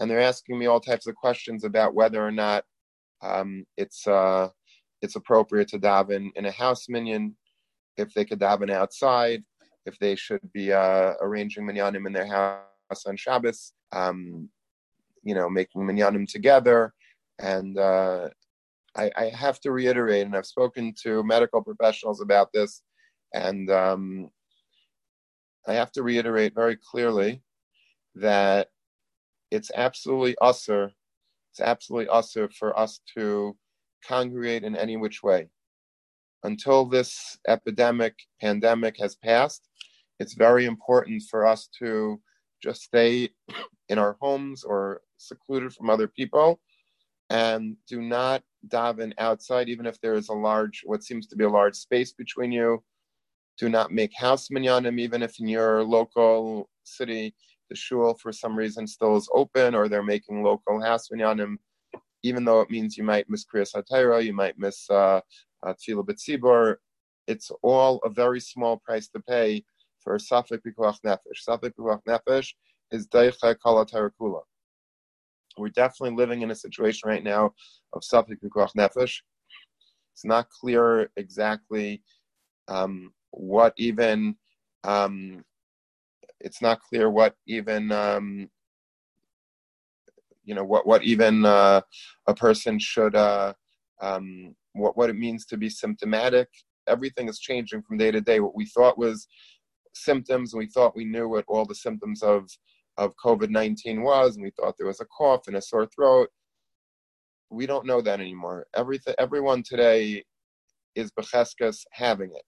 and 0.00 0.10
they're 0.10 0.20
asking 0.20 0.58
me 0.58 0.66
all 0.66 0.80
types 0.80 1.06
of 1.06 1.14
questions 1.14 1.62
about 1.62 1.94
whether 1.94 2.24
or 2.24 2.32
not 2.32 2.64
um, 3.22 3.64
it's 3.76 4.08
uh, 4.08 4.48
it's 5.02 5.14
appropriate 5.14 5.68
to 5.68 5.78
daven 5.78 6.30
in 6.34 6.46
a 6.46 6.50
house 6.50 6.88
minyan, 6.88 7.36
if 7.96 8.12
they 8.14 8.24
could 8.24 8.40
daven 8.40 8.70
outside, 8.70 9.44
if 9.86 9.96
they 10.00 10.16
should 10.16 10.40
be 10.52 10.72
uh, 10.72 11.12
arranging 11.20 11.64
minyanim 11.64 12.08
in 12.08 12.12
their 12.12 12.26
house 12.26 12.64
on 13.06 13.16
Shabbos, 13.16 13.72
um, 13.92 14.48
you 15.22 15.34
know, 15.34 15.48
making 15.48 15.82
minyanim 15.82 16.30
together, 16.30 16.92
and 17.38 17.78
uh, 17.78 18.28
I, 18.96 19.10
I, 19.16 19.24
have 19.26 19.60
to 19.60 19.70
reiterate, 19.70 20.26
and 20.26 20.36
I've 20.36 20.46
spoken 20.46 20.94
to 21.02 21.22
medical 21.22 21.62
professionals 21.62 22.20
about 22.20 22.52
this, 22.52 22.82
and 23.32 23.70
um, 23.70 24.30
I 25.66 25.74
have 25.74 25.92
to 25.92 26.02
reiterate 26.02 26.54
very 26.54 26.76
clearly 26.76 27.42
that 28.16 28.68
it's 29.50 29.70
absolutely 29.74 30.36
usher, 30.40 30.92
it's 31.52 31.60
absolutely 31.60 32.08
usher 32.08 32.48
for 32.58 32.78
us 32.78 33.00
to 33.16 33.56
congregate 34.06 34.64
in 34.64 34.76
any 34.76 34.96
which 34.96 35.22
way. 35.22 35.48
Until 36.42 36.86
this 36.86 37.38
epidemic, 37.46 38.14
pandemic 38.40 38.96
has 38.98 39.14
passed, 39.16 39.68
it's 40.18 40.34
very 40.34 40.64
important 40.64 41.22
for 41.30 41.46
us 41.46 41.68
to 41.78 42.20
just 42.62 42.82
stay 42.82 43.30
in 43.88 43.98
our 43.98 44.16
homes 44.20 44.64
or 44.64 45.02
secluded 45.16 45.72
from 45.72 45.90
other 45.90 46.08
people 46.08 46.60
and 47.30 47.76
do 47.88 48.02
not 48.02 48.42
daven 48.68 49.12
outside, 49.18 49.68
even 49.68 49.86
if 49.86 50.00
there 50.00 50.14
is 50.14 50.28
a 50.28 50.34
large, 50.34 50.82
what 50.84 51.02
seems 51.02 51.26
to 51.28 51.36
be 51.36 51.44
a 51.44 51.48
large 51.48 51.76
space 51.76 52.12
between 52.12 52.52
you. 52.52 52.82
Do 53.58 53.68
not 53.68 53.92
make 53.92 54.12
house 54.14 54.48
minyanim, 54.48 54.98
even 54.98 55.22
if 55.22 55.38
in 55.38 55.46
your 55.46 55.84
local 55.84 56.68
city 56.84 57.34
the 57.68 57.76
shul 57.76 58.14
for 58.14 58.32
some 58.32 58.56
reason 58.56 58.86
still 58.86 59.16
is 59.16 59.28
open, 59.32 59.74
or 59.74 59.88
they're 59.88 60.02
making 60.02 60.42
local 60.42 60.80
house 60.82 61.08
minyanim, 61.08 61.56
even 62.22 62.44
though 62.44 62.60
it 62.60 62.70
means 62.70 62.96
you 62.96 63.04
might 63.04 63.30
miss 63.30 63.44
Kriyas 63.44 63.74
HaTorah, 63.74 64.24
you 64.24 64.32
might 64.32 64.58
miss 64.58 64.88
uh, 64.90 65.20
uh. 65.64 65.74
It's 67.26 67.52
all 67.62 68.00
a 68.04 68.08
very 68.08 68.40
small 68.40 68.78
price 68.78 69.08
to 69.08 69.20
pay 69.20 69.64
for 70.02 70.16
Safek 70.16 70.60
Pikuach 70.66 70.98
Nefesh. 71.04 71.46
Safek 71.48 71.72
Pikuach 71.78 72.02
Nefesh 72.08 72.52
is 72.90 73.06
Deicha 73.08 73.56
Kala 73.62 73.86
Kula. 73.86 74.40
We're 75.58 75.68
definitely 75.68 76.16
living 76.16 76.42
in 76.42 76.50
a 76.50 76.54
situation 76.54 77.08
right 77.08 77.24
now 77.24 77.52
of 77.92 78.02
Safik 78.02 78.38
Pikuach 78.42 78.74
Nefesh. 78.76 79.18
It's 80.12 80.24
not 80.24 80.48
clear 80.50 81.10
exactly 81.16 82.02
um, 82.68 83.12
what 83.30 83.74
even, 83.76 84.36
um, 84.84 85.44
it's 86.40 86.62
not 86.62 86.80
clear 86.80 87.10
what 87.10 87.34
even, 87.46 87.92
um, 87.92 88.48
you 90.44 90.54
know, 90.54 90.64
what, 90.64 90.86
what 90.86 91.04
even 91.04 91.44
uh, 91.44 91.80
a 92.26 92.34
person 92.34 92.78
should, 92.78 93.14
uh, 93.14 93.52
um, 94.00 94.54
what, 94.72 94.96
what 94.96 95.10
it 95.10 95.16
means 95.16 95.44
to 95.46 95.56
be 95.56 95.68
symptomatic. 95.68 96.48
Everything 96.88 97.28
is 97.28 97.38
changing 97.38 97.82
from 97.82 97.98
day 97.98 98.10
to 98.10 98.20
day. 98.20 98.40
What 98.40 98.56
we 98.56 98.66
thought 98.66 98.98
was 98.98 99.28
symptoms, 99.94 100.54
we 100.54 100.66
thought 100.66 100.96
we 100.96 101.04
knew 101.04 101.28
what 101.28 101.44
all 101.48 101.64
the 101.64 101.74
symptoms 101.74 102.22
of 102.22 102.48
of 102.96 103.14
COVID 103.24 103.50
19 103.50 104.02
was, 104.02 104.36
and 104.36 104.44
we 104.44 104.50
thought 104.50 104.76
there 104.76 104.86
was 104.86 105.00
a 105.00 105.06
cough 105.06 105.46
and 105.46 105.56
a 105.56 105.62
sore 105.62 105.86
throat. 105.86 106.28
We 107.50 107.66
don't 107.66 107.86
know 107.86 108.00
that 108.02 108.20
anymore. 108.20 108.66
Everything, 108.76 109.14
everyone 109.18 109.62
today 109.62 110.24
is 110.94 111.10
Becheskas 111.10 111.84
having 111.92 112.30
it. 112.34 112.44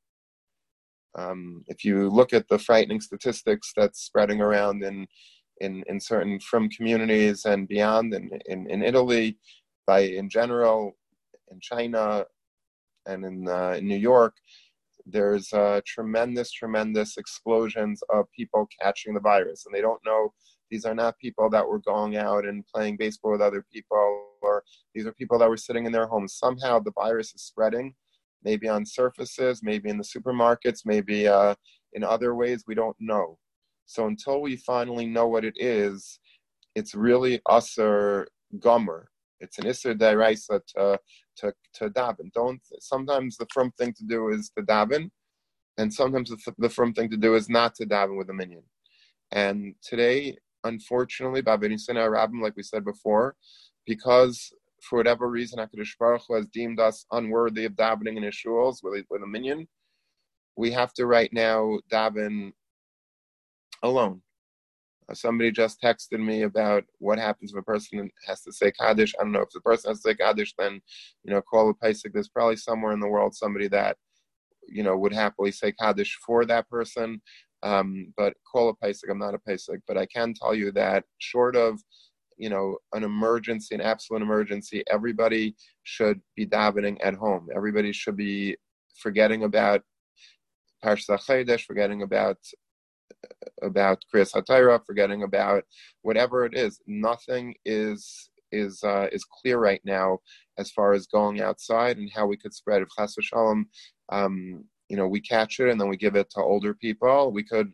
Um, 1.14 1.64
if 1.66 1.84
you 1.84 2.08
look 2.08 2.32
at 2.32 2.48
the 2.48 2.58
frightening 2.58 3.00
statistics 3.00 3.72
that's 3.76 4.00
spreading 4.00 4.40
around 4.40 4.82
in, 4.84 5.06
in, 5.60 5.84
in 5.88 6.00
certain 6.00 6.38
from 6.40 6.68
communities 6.70 7.44
and 7.44 7.68
beyond, 7.68 8.14
in, 8.14 8.30
in, 8.46 8.70
in 8.70 8.82
Italy, 8.82 9.38
by 9.86 10.00
in 10.00 10.30
general, 10.30 10.96
in 11.50 11.60
China, 11.60 12.24
and 13.06 13.24
in, 13.24 13.48
uh, 13.48 13.74
in 13.78 13.86
New 13.86 13.96
York, 13.96 14.36
there's 15.06 15.52
uh, 15.52 15.80
tremendous, 15.86 16.52
tremendous 16.52 17.16
explosions 17.16 18.02
of 18.12 18.26
people 18.36 18.68
catching 18.80 19.14
the 19.14 19.20
virus, 19.20 19.66
and 19.66 19.74
they 19.74 19.80
don't 19.80 20.00
know 20.04 20.32
these 20.72 20.86
are 20.86 20.94
not 20.94 21.18
people 21.18 21.50
that 21.50 21.68
were 21.68 21.80
going 21.80 22.16
out 22.16 22.46
and 22.46 22.64
playing 22.66 22.96
baseball 22.96 23.32
with 23.32 23.42
other 23.42 23.62
people, 23.70 24.24
or 24.40 24.64
these 24.94 25.06
are 25.06 25.12
people 25.12 25.38
that 25.38 25.48
were 25.48 25.56
sitting 25.58 25.84
in 25.84 25.92
their 25.92 26.06
homes. 26.06 26.34
Somehow 26.34 26.78
the 26.78 26.92
virus 26.92 27.34
is 27.34 27.42
spreading, 27.42 27.94
maybe 28.42 28.68
on 28.68 28.86
surfaces, 28.86 29.60
maybe 29.62 29.90
in 29.90 29.98
the 29.98 30.02
supermarkets, 30.02 30.86
maybe 30.86 31.28
uh, 31.28 31.54
in 31.92 32.02
other 32.02 32.34
ways. 32.34 32.64
We 32.66 32.74
don't 32.74 32.96
know. 32.98 33.38
So 33.84 34.06
until 34.06 34.40
we 34.40 34.56
finally 34.56 35.06
know 35.06 35.28
what 35.28 35.44
it 35.44 35.54
is, 35.56 36.18
it's 36.74 36.94
really 36.94 37.42
usher 37.46 38.26
gummer. 38.58 39.04
It's 39.42 39.58
an 39.58 39.64
isser 39.64 39.94
deraisa 39.98 40.60
to 40.74 40.98
to 41.38 41.52
to 41.74 41.90
daven. 41.90 42.32
Don't 42.32 42.60
sometimes 42.78 43.36
the 43.36 43.46
firm 43.52 43.72
thing 43.78 43.92
to 43.94 44.04
do 44.04 44.28
is 44.28 44.50
to 44.56 44.62
daven, 44.62 45.10
and 45.78 45.92
sometimes 45.92 46.30
the, 46.30 46.54
the 46.58 46.70
firm 46.70 46.94
thing 46.94 47.10
to 47.10 47.16
do 47.16 47.34
is 47.34 47.48
not 47.48 47.74
to 47.76 47.86
daven 47.86 48.16
with 48.16 48.30
a 48.30 48.34
minion. 48.34 48.62
And 49.32 49.74
today, 49.82 50.36
unfortunately, 50.64 51.42
Babinisina 51.42 52.08
Rabbim, 52.08 52.42
like 52.42 52.56
we 52.56 52.62
said 52.62 52.84
before, 52.84 53.34
because 53.86 54.52
for 54.82 54.96
whatever 54.98 55.28
reason 55.28 55.58
HaKadosh 55.58 55.96
Baruch 55.98 56.22
Hu 56.28 56.34
has 56.34 56.46
deemed 56.46 56.80
us 56.80 57.06
unworthy 57.12 57.64
of 57.64 57.72
davening 57.72 58.16
in 58.16 58.22
his 58.24 58.34
shuls 58.34 58.78
with, 58.82 59.04
with 59.10 59.22
a 59.22 59.26
minion, 59.26 59.66
we 60.56 60.70
have 60.72 60.92
to 60.94 61.06
right 61.06 61.32
now 61.32 61.78
daven 61.90 62.52
alone. 63.82 64.22
Uh, 65.08 65.14
somebody 65.14 65.50
just 65.50 65.80
texted 65.80 66.20
me 66.20 66.42
about 66.42 66.84
what 66.98 67.18
happens 67.18 67.52
if 67.52 67.58
a 67.58 67.62
person 67.62 68.10
has 68.26 68.42
to 68.42 68.52
say 68.52 68.70
Kaddish. 68.72 69.14
I 69.18 69.22
don't 69.22 69.32
know 69.32 69.40
if 69.40 69.50
the 69.50 69.60
person 69.60 69.90
has 69.90 70.02
to 70.02 70.10
say 70.10 70.14
Kaddish, 70.14 70.54
then, 70.58 70.80
you 71.24 71.32
know, 71.32 71.40
call 71.42 71.70
a 71.70 71.74
posek. 71.74 72.12
There's 72.12 72.28
probably 72.28 72.56
somewhere 72.56 72.92
in 72.92 73.00
the 73.00 73.08
world 73.08 73.34
somebody 73.34 73.68
that, 73.68 73.96
you 74.68 74.82
know, 74.82 74.96
would 74.96 75.12
happily 75.12 75.52
say 75.52 75.72
Kaddish 75.72 76.18
for 76.24 76.44
that 76.46 76.68
person. 76.68 77.20
Um, 77.62 78.12
but 78.16 78.34
call 78.50 78.68
a 78.70 78.86
posek. 78.86 79.10
I'm 79.10 79.18
not 79.18 79.34
a 79.34 79.38
posek. 79.38 79.80
But 79.86 79.98
I 79.98 80.06
can 80.06 80.34
tell 80.34 80.54
you 80.54 80.72
that 80.72 81.04
short 81.18 81.56
of, 81.56 81.80
you 82.36 82.48
know, 82.48 82.78
an 82.92 83.04
emergency, 83.04 83.74
an 83.74 83.80
absolute 83.80 84.22
emergency, 84.22 84.82
everybody 84.90 85.54
should 85.84 86.20
be 86.36 86.46
davening 86.46 86.98
at 87.04 87.14
home. 87.14 87.48
Everybody 87.54 87.92
should 87.92 88.16
be 88.16 88.56
forgetting 88.96 89.44
about 89.44 89.82
Parsha 90.84 91.64
forgetting 91.64 92.02
about 92.02 92.38
about 93.62 94.04
Kriyas 94.12 94.32
HaTorah, 94.32 94.84
forgetting 94.84 95.22
about 95.22 95.64
whatever 96.02 96.44
it 96.44 96.54
is. 96.54 96.80
Nothing 96.86 97.54
is 97.64 98.30
is 98.50 98.82
uh, 98.84 99.08
is 99.12 99.24
clear 99.24 99.58
right 99.58 99.80
now 99.84 100.18
as 100.58 100.70
far 100.70 100.92
as 100.92 101.06
going 101.06 101.40
outside 101.40 101.96
and 101.96 102.10
how 102.14 102.26
we 102.26 102.36
could 102.36 102.54
spread. 102.54 102.82
If 102.82 102.88
Chas 102.96 103.16
v'shalom, 103.16 103.64
um, 104.10 104.64
you 104.88 104.96
know, 104.96 105.08
we 105.08 105.20
catch 105.20 105.58
it 105.60 105.70
and 105.70 105.80
then 105.80 105.88
we 105.88 105.96
give 105.96 106.16
it 106.16 106.30
to 106.30 106.40
older 106.40 106.74
people, 106.74 107.32
we 107.32 107.42
could, 107.42 107.72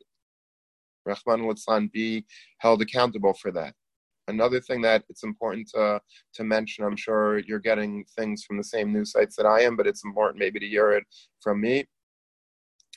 Rahman 1.05 1.53
al 1.69 1.89
be 1.93 2.25
held 2.59 2.81
accountable 2.83 3.35
for 3.35 3.51
that. 3.53 3.75
Another 4.29 4.61
thing 4.61 4.83
that 4.83 5.05
it's 5.09 5.25
important 5.25 5.69
to 5.75 6.01
to 6.35 6.45
mention, 6.45 6.85
I'm 6.85 6.97
sure 6.97 7.39
you're 7.39 7.59
getting 7.59 8.05
things 8.17 8.45
from 8.45 8.57
the 8.59 8.65
same 8.65 8.93
news 8.93 9.13
sites 9.13 9.37
that 9.37 9.47
I 9.47 9.63
am, 9.63 9.77
but 9.77 9.87
it's 9.87 10.05
important 10.05 10.39
maybe 10.39 10.61
to 10.61 10.69
hear 10.69 10.93
it 10.93 11.05
from 11.41 11.61
me 11.61 11.87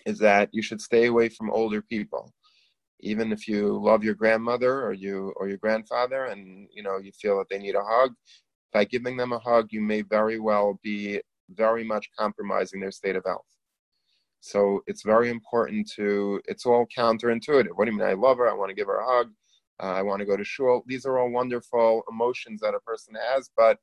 is 0.06 0.18
that 0.20 0.50
you 0.52 0.64
should 0.64 0.82
stay 0.82 1.06
away 1.06 1.30
from 1.30 1.52
older 1.52 1.82
people 1.82 2.34
even 3.02 3.32
if 3.32 3.48
you 3.48 3.78
love 3.82 4.04
your 4.04 4.16
grandmother 4.16 4.82
or 4.86 4.94
you 4.94 5.34
or 5.38 5.48
your 5.48 5.58
grandfather 5.58 6.26
and 6.26 6.68
you 6.74 6.84
know 6.84 6.98
you 6.98 7.12
feel 7.12 7.38
that 7.38 7.50
they 7.50 7.58
need 7.58 7.76
a 7.76 7.84
hug 7.84 8.14
by 8.74 8.86
giving 8.86 9.18
them 9.18 9.34
a 9.34 9.40
hug 9.40 9.68
you 9.72 9.82
may 9.82 10.02
very 10.02 10.40
well 10.40 10.80
be 10.84 11.22
very 11.50 11.84
much 11.84 12.10
compromising 12.18 12.80
their 12.80 12.92
state 12.92 13.16
of 13.16 13.26
health. 13.26 13.46
So 14.40 14.82
it's 14.88 15.04
very 15.04 15.30
important 15.30 15.90
to 15.96 16.42
it's 16.46 16.66
all 16.66 16.88
counterintuitive. 16.98 17.70
What 17.76 17.86
do 17.86 17.92
you 17.92 17.98
mean 17.98 18.08
i 18.08 18.14
love 18.14 18.38
her 18.38 18.50
i 18.50 18.54
want 18.54 18.70
to 18.70 18.76
give 18.76 18.88
her 18.88 19.00
a 19.00 19.06
hug 19.06 19.32
uh, 19.82 19.94
i 19.94 20.02
want 20.02 20.20
to 20.20 20.26
go 20.26 20.38
to 20.38 20.44
shul? 20.44 20.84
These 20.88 21.06
are 21.06 21.20
all 21.20 21.30
wonderful 21.30 22.04
emotions 22.10 22.62
that 22.62 22.76
a 22.76 22.80
person 22.80 23.16
has 23.32 23.50
but 23.56 23.78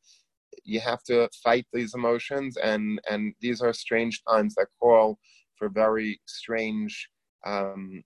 you 0.65 0.81
have 0.81 1.03
to 1.05 1.29
fight 1.43 1.67
these 1.73 1.95
emotions 1.95 2.57
and 2.57 3.01
and 3.09 3.35
these 3.41 3.61
are 3.63 3.73
strange 3.73 4.23
times 4.29 4.55
that 4.55 4.69
call 4.81 5.19
for 5.57 5.69
very 5.69 6.21
strange 6.27 7.09
um, 7.47 8.03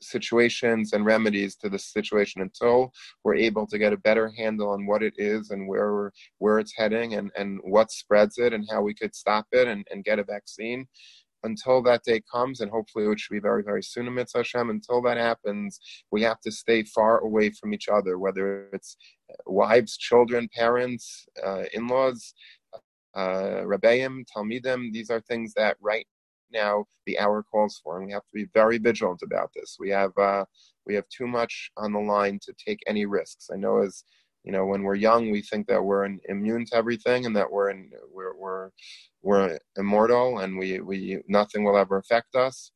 situations 0.00 0.92
and 0.92 1.04
remedies 1.04 1.56
to 1.56 1.68
the 1.68 1.78
situation 1.78 2.42
until 2.42 2.92
we're 3.24 3.34
able 3.34 3.66
to 3.66 3.78
get 3.78 3.92
a 3.92 3.98
better 3.98 4.30
handle 4.36 4.70
on 4.70 4.86
what 4.86 5.02
it 5.02 5.14
is 5.16 5.50
and 5.50 5.68
where 5.68 6.12
where 6.38 6.58
it's 6.58 6.74
heading 6.76 7.14
and, 7.14 7.30
and 7.36 7.60
what 7.62 7.90
spreads 7.90 8.38
it 8.38 8.52
and 8.52 8.68
how 8.70 8.82
we 8.82 8.94
could 8.94 9.14
stop 9.14 9.46
it 9.52 9.68
and, 9.68 9.86
and 9.90 10.04
get 10.04 10.18
a 10.18 10.24
vaccine. 10.24 10.86
Until 11.44 11.80
that 11.84 12.02
day 12.02 12.20
comes, 12.32 12.60
and 12.60 12.70
hopefully 12.70 13.04
it 13.06 13.20
should 13.20 13.32
be 13.32 13.38
very, 13.38 13.62
very 13.62 13.82
soon, 13.82 14.12
Mitzvah 14.12 14.38
Hashem, 14.38 14.70
until 14.70 15.00
that 15.02 15.16
happens, 15.16 15.78
we 16.10 16.20
have 16.22 16.40
to 16.40 16.50
stay 16.50 16.82
far 16.82 17.20
away 17.20 17.50
from 17.50 17.72
each 17.72 17.88
other, 17.88 18.18
whether 18.18 18.68
it's 18.72 18.96
wives, 19.46 19.96
children, 19.96 20.48
parents, 20.52 21.26
uh, 21.46 21.62
in 21.72 21.86
laws, 21.86 22.34
uh, 23.14 23.62
Rebbeim, 23.64 24.24
Talmidim. 24.26 24.92
These 24.92 25.10
are 25.10 25.20
things 25.20 25.54
that 25.54 25.76
right 25.80 26.08
now 26.52 26.84
the 27.06 27.18
hour 27.18 27.42
calls 27.42 27.80
for, 27.82 27.98
and 27.98 28.06
we 28.06 28.12
have 28.12 28.22
to 28.22 28.34
be 28.34 28.46
very 28.54 28.78
vigilant 28.78 29.22
about 29.22 29.50
this. 29.54 29.76
We 29.78 29.90
have 29.90 30.16
uh, 30.18 30.44
we 30.86 30.94
have 30.94 31.08
too 31.08 31.26
much 31.26 31.70
on 31.76 31.92
the 31.92 32.00
line 32.00 32.38
to 32.42 32.54
take 32.64 32.80
any 32.86 33.06
risks. 33.06 33.48
I 33.52 33.56
know 33.56 33.78
as 33.78 34.04
you 34.44 34.52
know 34.52 34.66
when 34.66 34.82
we're 34.82 34.94
young, 34.94 35.30
we 35.30 35.42
think 35.42 35.66
that 35.68 35.82
we're 35.82 36.08
immune 36.28 36.66
to 36.66 36.76
everything 36.76 37.26
and 37.26 37.36
that 37.36 37.50
we're 37.50 37.70
in, 37.70 37.90
we're 38.12 38.36
we're 38.36 38.70
we're 39.22 39.58
immortal 39.76 40.38
and 40.38 40.58
we 40.58 40.80
we 40.80 41.20
nothing 41.28 41.64
will 41.64 41.76
ever 41.76 41.98
affect 41.98 42.34
us. 42.34 42.72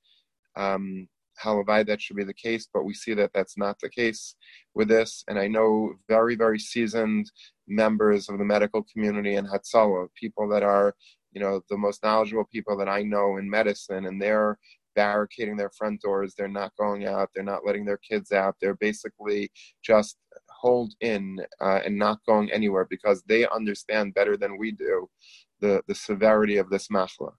Um, 0.57 1.09
Halavai, 1.43 1.87
that 1.87 2.01
should 2.01 2.17
be 2.17 2.25
the 2.25 2.35
case, 2.35 2.69
but 2.73 2.85
we 2.85 2.95
see 2.95 3.15
that 3.15 3.31
that's 3.35 3.57
not 3.57 3.79
the 3.81 3.89
case 3.89 4.35
with 4.75 4.89
this. 4.89 5.25
And 5.29 5.39
I 5.39 5.49
know 5.49 5.95
very, 6.09 6.37
very 6.37 6.59
seasoned 6.59 7.31
members 7.67 8.29
of 8.29 8.39
the 8.39 8.45
medical 8.45 8.85
community 8.93 9.35
in 9.37 9.47
Hatzalah, 9.47 10.09
people 10.15 10.49
that 10.51 10.63
are 10.63 10.95
you 11.33 11.41
know 11.41 11.63
the 11.71 11.77
most 11.77 12.03
knowledgeable 12.03 12.47
people 12.53 12.77
that 12.77 12.89
I 12.89 13.03
know 13.03 13.37
in 13.37 13.49
medicine, 13.49 14.07
and 14.07 14.21
they're 14.21 14.59
barricading 14.95 15.57
their 15.57 15.71
front 15.71 16.01
doors. 16.01 16.35
They're 16.37 16.49
not 16.49 16.77
going 16.79 17.07
out. 17.07 17.31
They're 17.35 17.45
not 17.45 17.65
letting 17.65 17.85
their 17.85 17.99
kids 17.99 18.33
out. 18.33 18.57
They're 18.61 18.75
basically 18.75 19.51
just 19.83 20.17
hold 20.49 20.95
in 21.01 21.39
uh, 21.61 21.81
and 21.85 21.99
not 21.99 22.19
going 22.27 22.53
anywhere 22.53 22.87
because 22.89 23.23
they 23.23 23.47
understand 23.49 24.15
better 24.15 24.37
than 24.37 24.59
we 24.59 24.73
do 24.73 25.09
the 25.61 25.83
the 25.89 25.95
severity 25.95 26.59
of 26.59 26.71
this 26.71 26.89
machla. 26.89 27.33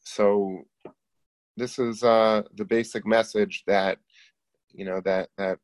So 0.00 0.64
this 1.56 1.78
is 1.78 2.02
uh, 2.02 2.42
the 2.56 2.64
basic 2.64 3.06
message 3.06 3.62
that 3.66 3.98
you 4.72 4.84
know 4.84 5.00
that 5.04 5.30
that 5.38 5.58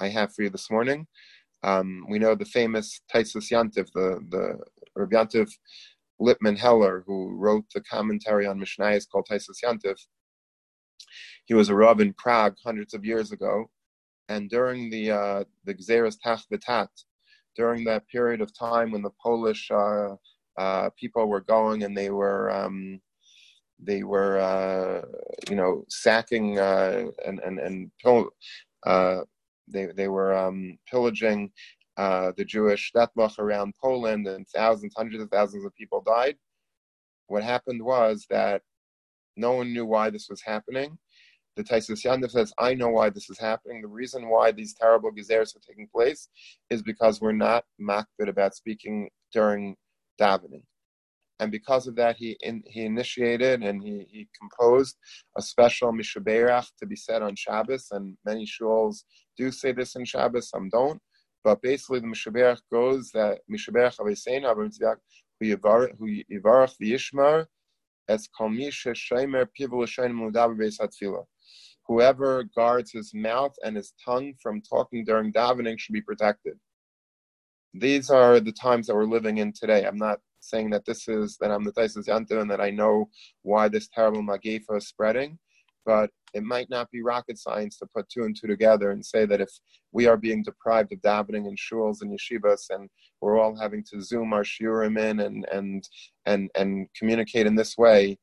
I 0.00 0.08
have 0.08 0.34
for 0.34 0.42
you 0.42 0.50
this 0.50 0.70
morning. 0.70 1.06
Um, 1.64 2.04
we 2.10 2.18
know 2.18 2.34
the 2.34 2.44
famous 2.44 3.00
Tosfos 3.12 3.50
Yom 3.50 3.70
Tov, 3.70 3.90
the 3.94 4.20
the 4.30 4.58
Rav 4.96 5.12
Yom 5.12 5.28
Tov 5.28 5.50
Lipman 6.20 6.58
Heller, 6.58 7.02
who 7.06 7.34
wrote 7.36 7.64
the 7.74 7.80
commentary 7.80 8.46
on 8.46 8.60
Mishnayos 8.60 9.08
called 9.10 9.26
Tosfos 9.30 9.62
Yom 9.62 9.78
Tov. 9.78 9.96
He 11.46 11.54
was 11.54 11.70
a 11.70 11.74
Rav 11.74 12.00
in 12.00 12.12
Prague 12.12 12.56
hundreds 12.64 12.94
of 12.94 13.04
years 13.04 13.32
ago, 13.32 13.70
and 14.28 14.50
during 14.50 14.90
the 14.90 15.10
uh, 15.10 15.44
the 15.64 15.74
Gzeres 15.74 16.18
Tach 16.22 16.40
V'Tat, 16.52 16.88
during 17.56 17.84
that 17.84 18.06
period 18.08 18.40
of 18.42 18.56
time 18.56 18.92
when 18.92 19.02
the 19.02 19.10
Polish 19.22 19.70
uh, 19.70 20.16
uh, 20.58 20.90
people 20.98 21.26
were 21.28 21.40
going 21.40 21.84
and 21.84 21.96
they 21.96 22.10
were 22.10 22.50
um, 22.52 23.00
they 23.78 24.02
were 24.02 24.38
uh, 24.38 25.02
you 25.50 25.56
know 25.56 25.84
sacking 25.88 26.58
uh, 26.58 27.06
and 27.24 27.40
and 27.40 27.58
and 27.58 27.90
uh, 28.86 29.22
they 29.68 29.86
they 29.86 30.08
were 30.08 30.34
um, 30.34 30.78
pillaging 30.90 31.50
uh, 31.96 32.32
the 32.36 32.44
Jewish 32.44 32.92
Shtetlach 32.92 33.38
around 33.38 33.74
Poland, 33.80 34.26
and 34.26 34.46
thousands, 34.48 34.94
hundreds 34.96 35.22
of 35.22 35.30
thousands 35.30 35.64
of 35.64 35.74
people 35.74 36.02
died. 36.02 36.36
What 37.28 37.42
happened 37.42 37.82
was 37.82 38.26
that 38.30 38.62
no 39.36 39.52
one 39.52 39.72
knew 39.72 39.86
why 39.86 40.10
this 40.10 40.28
was 40.28 40.42
happening. 40.42 40.98
The 41.56 41.62
Tosfos 41.62 42.02
Yom 42.02 42.20
Tov 42.20 42.32
says, 42.32 42.52
I 42.58 42.74
know 42.74 42.88
why 42.88 43.10
this 43.10 43.30
is 43.30 43.38
happening. 43.38 43.80
The 43.80 43.88
reason 43.88 44.28
why 44.28 44.50
these 44.50 44.74
terrible 44.74 45.12
gezeres 45.12 45.54
are 45.56 45.60
taking 45.60 45.88
place 45.94 46.28
is 46.68 46.82
because 46.82 47.20
we're 47.20 47.32
not 47.32 47.64
makbid 47.80 48.28
about 48.28 48.56
speaking 48.56 49.08
during 49.32 49.76
davening. 50.20 50.64
And 51.40 51.50
because 51.50 51.86
of 51.86 51.96
that, 51.96 52.16
he 52.16 52.36
in, 52.42 52.62
he 52.66 52.84
initiated 52.84 53.62
and 53.62 53.82
he, 53.82 54.06
he 54.08 54.28
composed 54.38 54.96
a 55.36 55.42
special 55.42 55.92
Mishaberach 55.92 56.68
to 56.78 56.86
be 56.86 56.96
said 56.96 57.22
on 57.22 57.34
Shabbos. 57.34 57.88
And 57.90 58.16
many 58.24 58.46
shuls 58.46 59.04
do 59.36 59.50
say 59.50 59.72
this 59.72 59.96
in 59.96 60.04
Shabbos, 60.04 60.50
some 60.50 60.68
don't. 60.68 61.00
But 61.42 61.60
basically, 61.60 62.00
the 62.00 62.06
Mishaberach 62.06 62.60
goes 62.72 63.10
that 63.12 63.40
Mishaberach 63.50 63.98
Avesein 63.98 64.44
Avramitzvah 64.44 64.96
who 65.40 66.06
Yivarach 66.32 66.74
V'Yishmar 66.80 67.46
as 68.08 68.28
Kalmisha 68.38 68.94
Shemer 68.94 69.46
Pivul 69.58 69.86
Shein 69.86 70.12
Mudav 70.12 70.56
Beis. 70.56 70.78
Whoever 71.86 72.44
guards 72.56 72.92
his 72.92 73.12
mouth 73.12 73.54
and 73.62 73.76
his 73.76 73.92
tongue 74.02 74.34
from 74.42 74.62
talking 74.62 75.04
during 75.04 75.32
davening 75.32 75.78
should 75.78 75.92
be 75.92 76.00
protected. 76.00 76.54
These 77.74 78.08
are 78.08 78.40
the 78.40 78.52
times 78.52 78.86
that 78.86 78.94
we're 78.94 79.04
living 79.04 79.38
in 79.38 79.52
today. 79.52 79.84
I'm 79.84 79.98
not 79.98 80.20
saying 80.44 80.70
that 80.70 80.84
this 80.84 81.08
is 81.08 81.36
that 81.40 81.50
I'm 81.50 81.64
the 81.64 81.72
Tosfos 81.72 82.06
Yom 82.06 82.26
Tov 82.26 82.42
and 82.42 82.50
that 82.50 82.60
I 82.60 82.70
know 82.70 83.08
why 83.42 83.68
this 83.68 83.88
terrible 83.88 84.22
Magifa 84.22 84.76
is 84.76 84.88
spreading 84.88 85.38
but 85.84 86.10
it 86.32 86.42
might 86.42 86.70
not 86.70 86.90
be 86.90 87.02
rocket 87.02 87.38
science 87.38 87.78
to 87.78 87.86
put 87.94 88.08
two 88.08 88.24
and 88.24 88.36
two 88.38 88.46
together 88.46 88.90
and 88.90 89.04
say 89.04 89.24
that 89.26 89.40
if 89.40 89.50
we 89.92 90.06
are 90.06 90.16
being 90.16 90.42
deprived 90.42 90.92
of 90.92 91.00
davening 91.00 91.46
in 91.46 91.56
shuls 91.56 92.02
and 92.02 92.10
yeshivas 92.10 92.70
and 92.70 92.88
we're 93.20 93.38
all 93.38 93.56
having 93.56 93.84
to 93.92 94.00
zoom 94.00 94.32
our 94.32 94.42
shiurim 94.42 94.98
in 94.98 95.20
and 95.20 95.46
and 95.52 95.88
and 96.26 96.50
and 96.54 96.88
communicate 96.98 97.46
in 97.46 97.54
this 97.54 97.76
way, 97.78 98.18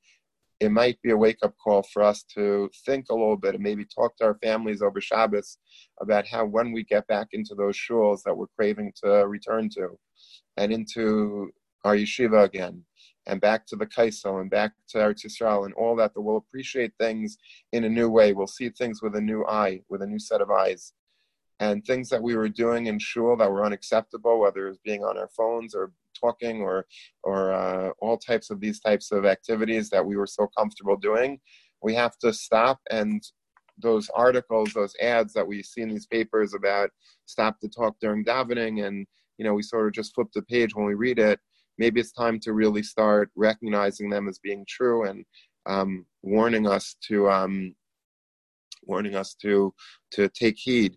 it 0.60 0.72
might 0.72 1.02
be 1.02 1.12
a 1.12 1.18
wake 1.18 1.40
up 1.44 1.56
call 1.64 1.84
for 1.84 2.04
us 2.04 2.24
to 2.36 2.70
think 2.86 3.06
a 3.10 3.14
little 3.16 3.38
bit 3.38 3.56
and 3.56 3.64
maybe 3.64 3.86
talk 3.86 4.16
to 4.18 4.26
our 4.26 4.38
families 4.44 4.82
over 4.82 5.00
Shabbos 5.00 5.58
about 6.02 6.28
how 6.28 6.46
when 6.46 6.72
we 6.72 6.84
get 6.84 7.08
back 7.08 7.28
into 7.32 7.56
those 7.56 7.78
shuls 7.78 8.22
that 8.26 8.36
we're 8.36 8.48
craving 8.58 8.92
to 9.04 9.10
return 9.28 9.70
to 9.76 9.98
and 10.58 10.72
into 10.72 11.52
our 11.84 11.96
yeshiva 11.96 12.44
again 12.44 12.84
and 13.28 13.40
back 13.40 13.66
to 13.68 13.76
the 13.76 13.86
Kosel 13.86 14.42
and 14.42 14.50
back 14.50 14.74
to 14.90 14.98
Eretz 14.98 15.26
Yisrael 15.26 15.66
and 15.66 15.74
all 15.76 15.96
that, 15.96 16.14
that 16.14 16.22
we'll 16.22 16.38
appreciate 16.38 16.94
things 17.00 17.38
in 17.72 17.84
a 17.84 17.90
new 17.90 18.10
way. 18.10 18.34
We'll 18.34 18.48
see 18.48 18.70
things 18.70 19.02
with 19.02 19.16
a 19.16 19.22
new 19.22 19.46
eye, 19.46 19.82
with 19.90 20.02
a 20.02 20.08
new 20.08 20.20
set 20.20 20.42
of 20.42 20.50
eyes. 20.50 20.94
And 21.60 21.86
things 21.86 22.10
that 22.10 22.24
we 22.24 22.36
were 22.36 22.50
doing 22.50 22.88
in 22.88 22.98
shul 22.98 23.38
that 23.38 23.52
were 23.52 23.64
unacceptable, 23.64 24.40
whether 24.40 24.66
it 24.66 24.70
was 24.70 24.80
being 24.84 25.04
on 25.04 25.18
our 25.18 25.30
phones 25.30 25.76
or 25.76 25.92
talking 26.20 26.62
or 26.62 26.88
or 27.24 27.54
uh, 27.54 27.90
all 28.00 28.18
types 28.18 28.50
of 28.50 28.60
these 28.60 28.80
types 28.80 29.12
of 29.12 29.26
activities 29.26 29.90
that 29.92 30.06
we 30.06 30.18
were 30.18 30.28
so 30.28 30.50
comfortable 30.58 30.98
doing, 30.98 31.40
we 31.84 31.94
have 31.94 32.18
to 32.20 32.34
stop 32.34 32.80
and 32.90 33.24
those 33.78 34.10
articles, 34.10 34.74
those 34.74 34.96
ads 35.02 35.34
that 35.34 35.48
we 35.48 35.64
see 35.64 35.82
in 35.82 35.90
these 35.90 36.06
papers 36.06 36.54
about 36.54 36.90
stop 37.26 37.60
to 37.60 37.70
talk 37.70 37.96
during 38.00 38.26
davening, 38.26 38.86
and 38.86 39.06
you 39.38 39.46
know 39.46 39.54
we 39.54 39.62
sort 39.62 39.88
of 39.88 39.94
just 39.94 40.16
flip 40.16 40.28
the 40.34 40.42
page 40.42 40.76
when 40.76 40.86
we 40.86 40.96
read 40.96 41.20
it 41.20 41.40
maybe 41.82 42.00
it's 42.00 42.12
time 42.12 42.40
to 42.40 42.54
really 42.54 42.84
start 42.84 43.32
recognizing 43.36 44.08
them 44.08 44.28
as 44.30 44.38
being 44.38 44.64
true 44.70 45.06
and 45.06 45.26
um, 45.66 46.06
warning 46.22 46.68
us 46.68 46.96
to 47.08 47.28
um, 47.28 47.74
warning 48.84 49.16
us 49.16 49.34
to 49.34 49.74
to 50.12 50.30
take 50.30 50.58
heed 50.58 50.96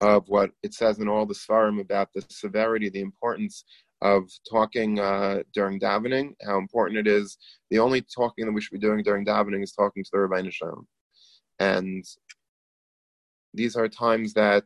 of 0.00 0.22
what 0.28 0.52
it 0.62 0.72
says 0.72 1.00
in 1.00 1.08
all 1.08 1.26
the 1.26 1.34
svarim 1.34 1.80
about 1.80 2.08
the 2.14 2.24
severity, 2.28 2.88
the 2.88 3.00
importance 3.00 3.64
of 4.02 4.22
talking 4.48 5.00
uh, 5.00 5.42
during 5.52 5.80
davening, 5.80 6.32
how 6.46 6.58
important 6.58 6.98
it 6.98 7.08
is. 7.08 7.36
The 7.70 7.80
only 7.80 8.00
talking 8.00 8.46
that 8.46 8.52
we 8.52 8.60
should 8.60 8.78
be 8.80 8.86
doing 8.86 9.02
during 9.02 9.26
davening 9.26 9.64
is 9.64 9.72
talking 9.72 10.04
to 10.04 10.10
the 10.12 10.20
Rabbi 10.20 10.40
Nisham. 10.42 10.84
And 11.58 12.04
these 13.52 13.74
are 13.76 13.88
times 13.88 14.32
that 14.34 14.64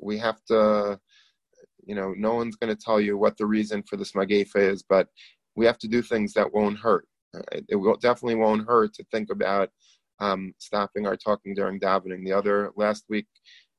we 0.00 0.18
have 0.18 0.40
to 0.48 1.00
you 1.88 1.94
know, 1.94 2.14
no 2.16 2.34
one's 2.34 2.54
going 2.54 2.74
to 2.74 2.80
tell 2.80 3.00
you 3.00 3.16
what 3.16 3.38
the 3.38 3.46
reason 3.46 3.82
for 3.82 3.96
this 3.96 4.12
magefa 4.12 4.56
is, 4.56 4.84
but 4.86 5.08
we 5.56 5.64
have 5.64 5.78
to 5.78 5.88
do 5.88 6.02
things 6.02 6.34
that 6.34 6.52
won't 6.52 6.78
hurt. 6.78 7.08
It 7.68 7.76
will, 7.76 7.96
definitely 7.96 8.36
won't 8.36 8.68
hurt 8.68 8.92
to 8.94 9.04
think 9.10 9.30
about 9.30 9.70
um, 10.20 10.52
stopping 10.58 11.06
our 11.06 11.16
talking 11.16 11.54
during 11.54 11.80
davening. 11.80 12.24
The 12.24 12.32
other 12.32 12.72
last 12.76 13.04
week, 13.08 13.26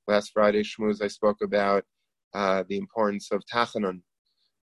last 0.07 0.31
Friday, 0.33 0.63
Shmuz, 0.63 1.03
I 1.03 1.07
spoke 1.07 1.37
about 1.43 1.83
uh, 2.33 2.63
the 2.67 2.77
importance 2.77 3.29
of 3.31 3.43
tachanun 3.45 4.01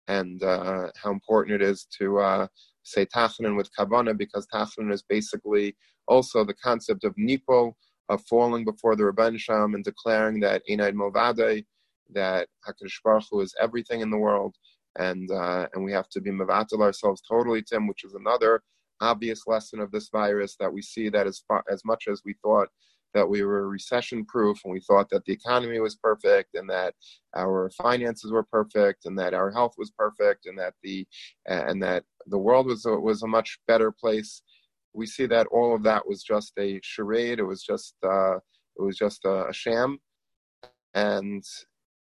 and 0.08 0.42
uh, 0.42 0.88
how 1.02 1.10
important 1.10 1.60
it 1.60 1.62
is 1.62 1.86
to 1.98 2.18
uh, 2.18 2.46
say 2.82 3.04
tachanun 3.04 3.56
with 3.56 3.70
kavana 3.78 4.16
because 4.16 4.46
tachanun 4.46 4.92
is 4.92 5.02
basically 5.02 5.76
also 6.08 6.44
the 6.44 6.54
concept 6.54 7.04
of 7.04 7.14
nipol, 7.16 7.74
of 8.08 8.22
falling 8.24 8.64
before 8.64 8.96
the 8.96 9.02
Rabban 9.02 9.38
Sham 9.38 9.74
and 9.74 9.84
declaring 9.84 10.40
that 10.40 10.62
Einaid 10.70 10.94
Movade, 10.94 11.64
that 12.12 12.48
Hakadosh 12.66 13.02
Baruch 13.04 13.24
Hu 13.30 13.40
is 13.40 13.54
everything 13.60 14.00
in 14.00 14.10
the 14.10 14.18
world, 14.18 14.56
and 14.98 15.30
uh, 15.30 15.68
and 15.74 15.84
we 15.84 15.92
have 15.92 16.08
to 16.10 16.20
be 16.20 16.30
mevatel 16.30 16.82
ourselves 16.82 17.22
totally 17.28 17.62
to 17.62 17.76
Him, 17.76 17.86
which 17.88 18.04
is 18.04 18.14
another 18.14 18.62
obvious 19.00 19.46
lesson 19.46 19.80
of 19.80 19.90
this 19.90 20.08
virus 20.10 20.56
that 20.60 20.72
we 20.72 20.82
see 20.82 21.08
that 21.10 21.26
as 21.26 21.42
far, 21.48 21.64
as 21.70 21.84
much 21.84 22.04
as 22.08 22.22
we 22.24 22.34
thought 22.42 22.68
that 23.14 23.28
we 23.28 23.42
were 23.44 23.68
recession 23.68 24.24
proof 24.24 24.58
and 24.64 24.72
we 24.72 24.80
thought 24.80 25.08
that 25.10 25.24
the 25.24 25.32
economy 25.32 25.80
was 25.80 25.96
perfect 25.96 26.54
and 26.54 26.68
that 26.70 26.94
our 27.36 27.70
finances 27.70 28.32
were 28.32 28.44
perfect 28.44 29.06
and 29.06 29.18
that 29.18 29.34
our 29.34 29.50
health 29.52 29.74
was 29.78 29.90
perfect 29.92 30.46
and 30.46 30.58
that 30.58 30.74
the 30.82 31.06
and 31.46 31.82
that 31.82 32.04
the 32.26 32.38
world 32.38 32.66
was 32.66 32.86
a, 32.86 32.90
was 32.90 33.22
a 33.22 33.26
much 33.28 33.58
better 33.68 33.92
place 33.92 34.34
we 34.94 35.06
see 35.06 35.26
that 35.26 35.48
all 35.48 35.74
of 35.74 35.84
that 35.84 36.08
was 36.08 36.24
just 36.24 36.54
a 36.58 36.80
charade. 36.82 37.40
It 37.40 37.44
was 37.44 37.62
just 37.62 37.96
uh, 38.04 38.36
it 38.36 38.82
was 38.82 38.96
just 38.98 39.24
a, 39.26 39.48
a 39.48 39.54
sham. 39.54 39.98
And 40.94 41.44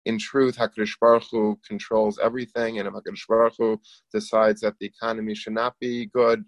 in 0.05 0.19
truth, 0.19 0.57
Hakadosh 0.57 0.99
Baruch 1.01 1.25
Hu 1.31 1.59
controls 1.67 2.19
everything, 2.23 2.79
and 2.79 2.89
if 2.89 2.95
Hakadosh 2.95 3.27
Baruch 3.29 3.55
Hu 3.59 3.81
decides 4.13 4.61
that 4.63 4.75
the 4.81 4.87
economy 4.87 5.35
should 5.35 5.53
not 5.53 5.75
be 5.81 6.07
good, 6.07 6.45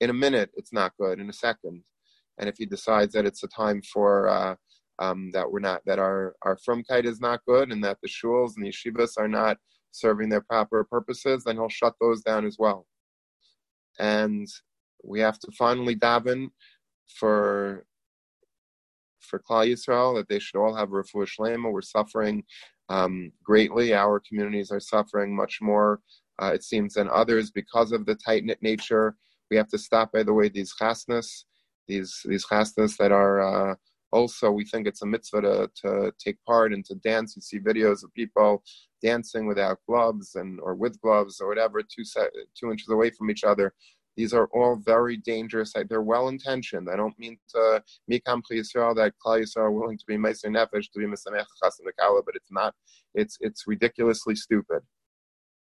in 0.00 0.10
a 0.10 0.14
minute 0.14 0.50
it's 0.54 0.72
not 0.72 0.92
good. 0.98 1.20
In 1.20 1.28
a 1.28 1.32
second, 1.32 1.82
and 2.38 2.48
if 2.48 2.56
he 2.58 2.66
decides 2.66 3.12
that 3.14 3.26
it's 3.26 3.42
a 3.42 3.48
time 3.48 3.82
for 3.82 4.28
uh, 4.28 4.54
um, 4.98 5.30
that 5.32 5.50
we're 5.50 5.60
not 5.60 5.82
that 5.86 5.98
our 5.98 6.34
our 6.42 6.56
frumkeit 6.56 7.04
is 7.04 7.20
not 7.20 7.44
good, 7.46 7.72
and 7.72 7.82
that 7.84 7.98
the 8.02 8.08
shuls 8.08 8.52
and 8.56 8.64
the 8.64 8.70
yeshivas 8.70 9.12
are 9.18 9.28
not 9.28 9.58
serving 9.92 10.28
their 10.28 10.40
proper 10.40 10.84
purposes, 10.84 11.44
then 11.44 11.56
he'll 11.56 11.68
shut 11.68 11.94
those 12.00 12.22
down 12.22 12.44
as 12.44 12.56
well. 12.58 12.86
And 13.98 14.48
we 15.04 15.20
have 15.20 15.38
to 15.40 15.52
finally 15.52 15.94
daven 15.94 16.48
for 17.18 17.84
for 19.20 19.38
Klal 19.38 19.70
Yisrael 19.70 20.16
that 20.16 20.28
they 20.28 20.38
should 20.38 20.58
all 20.58 20.74
have 20.74 20.90
refuah 20.90 21.28
shlema. 21.28 21.72
We're 21.72 21.82
suffering 21.82 22.44
um, 22.94 23.32
greatly. 23.42 23.94
Our 23.94 24.20
communities 24.20 24.70
are 24.70 24.80
suffering 24.80 25.34
much 25.34 25.58
more, 25.60 26.00
uh, 26.40 26.52
it 26.54 26.62
seems, 26.62 26.94
than 26.94 27.08
others 27.08 27.50
because 27.50 27.92
of 27.92 28.06
the 28.06 28.14
tight 28.14 28.44
knit 28.44 28.62
nature. 28.62 29.16
We 29.50 29.56
have 29.56 29.68
to 29.68 29.78
stop, 29.78 30.12
by 30.12 30.22
the 30.22 30.32
way, 30.32 30.48
these 30.48 30.74
chasnas, 30.80 31.28
these 31.88 32.20
these 32.24 32.46
chasnas 32.46 32.96
that 32.98 33.12
are 33.12 33.36
uh, 33.42 33.74
also 34.12 34.50
we 34.50 34.64
think 34.64 34.86
it's 34.86 35.02
a 35.02 35.06
mitzvah 35.06 35.42
to, 35.42 35.70
to 35.82 36.12
take 36.24 36.38
part 36.44 36.72
and 36.72 36.84
to 36.86 36.94
dance. 36.96 37.34
You 37.36 37.42
see 37.42 37.58
videos 37.58 38.04
of 38.04 38.14
people 38.14 38.62
dancing 39.02 39.46
without 39.46 39.78
gloves 39.88 40.36
and 40.36 40.60
or 40.60 40.74
with 40.74 41.00
gloves 41.00 41.40
or 41.40 41.48
whatever, 41.48 41.82
two 41.82 42.04
set, 42.04 42.30
two 42.58 42.70
inches 42.70 42.88
away 42.88 43.10
from 43.10 43.30
each 43.30 43.44
other. 43.44 43.74
These 44.16 44.32
are 44.32 44.48
all 44.54 44.76
very 44.76 45.16
dangerous. 45.16 45.72
They're 45.88 46.02
well 46.02 46.28
intentioned. 46.28 46.88
I 46.90 46.96
don't 46.96 47.18
mean 47.18 47.36
to 47.50 47.82
mikam 48.10 48.42
Yisrael 48.50 48.94
that 48.96 49.14
Klal 49.24 49.42
Yisrael 49.42 49.64
are 49.64 49.72
willing 49.72 49.98
to 49.98 50.04
be 50.06 50.16
Meiser 50.16 50.46
Nefesh 50.46 50.90
to 50.92 50.98
be 50.98 51.06
Misamech 51.06 51.46
Chasim 51.62 51.84
but 52.24 52.36
it's 52.36 52.52
not. 52.52 52.74
It's 53.14 53.36
it's 53.40 53.66
ridiculously 53.66 54.34
stupid. 54.36 54.80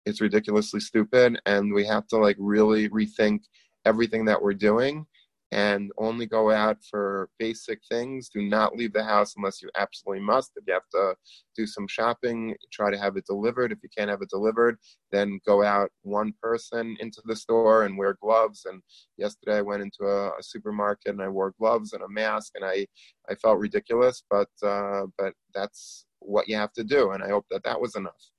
It's 0.07 0.21
ridiculously 0.21 0.81
stupid, 0.81 1.41
and 1.45 1.73
we 1.75 1.85
have 1.85 2.07
to 2.09 2.17
like 2.17 2.37
really 2.39 2.89
rethink 2.89 3.41
everything 3.85 4.25
that 4.25 4.43
we're 4.43 4.55
doing 4.55 5.07
and 5.51 5.91
only 5.97 6.27
go 6.27 6.51
out 6.51 6.77
for 6.91 7.31
basic 7.39 7.81
things. 7.89 8.29
Do 8.29 8.43
not 8.43 8.77
leave 8.77 8.93
the 8.93 9.05
house 9.05 9.35
unless 9.37 9.63
you 9.63 9.71
absolutely 9.77 10.23
must. 10.23 10.53
If 10.57 10.65
you 10.67 10.75
have 10.75 10.89
to 10.93 11.15
do 11.57 11.67
some 11.67 11.89
shopping, 11.89 12.55
try 12.71 12.91
to 12.91 12.99
have 12.99 13.17
it 13.17 13.25
delivered. 13.27 13.73
If 13.73 13.79
you 13.83 13.89
can't 13.97 14.11
have 14.11 14.21
it 14.21 14.29
delivered, 14.29 14.79
then 15.11 15.41
go 15.47 15.63
out 15.63 15.91
one 16.03 16.35
person 16.43 16.97
into 17.01 17.23
the 17.25 17.37
store 17.37 17.85
and 17.85 17.97
wear 17.97 18.19
gloves. 18.21 18.67
And 18.67 18.83
yesterday 19.17 19.57
I 19.59 19.63
went 19.63 19.83
into 19.83 20.05
a, 20.05 20.39
a 20.39 20.43
supermarket 20.43 21.13
and 21.15 21.23
I 21.23 21.29
wore 21.29 21.55
gloves 21.59 21.95
and 21.95 22.03
a 22.03 22.09
mask 22.09 22.53
and 22.55 22.65
I, 22.65 22.87
I 23.31 23.35
felt 23.35 23.59
ridiculous, 23.59 24.23
but, 24.31 24.51
uh, 24.63 25.07
but 25.17 25.33
that's 25.55 26.05
what 26.19 26.47
you 26.49 26.57
have 26.57 26.73
to 26.75 26.85
do. 26.85 27.13
And 27.13 27.23
I 27.23 27.29
hope 27.29 27.47
that 27.51 27.65
that 27.65 27.81
was 27.81 27.97
enough. 27.97 28.31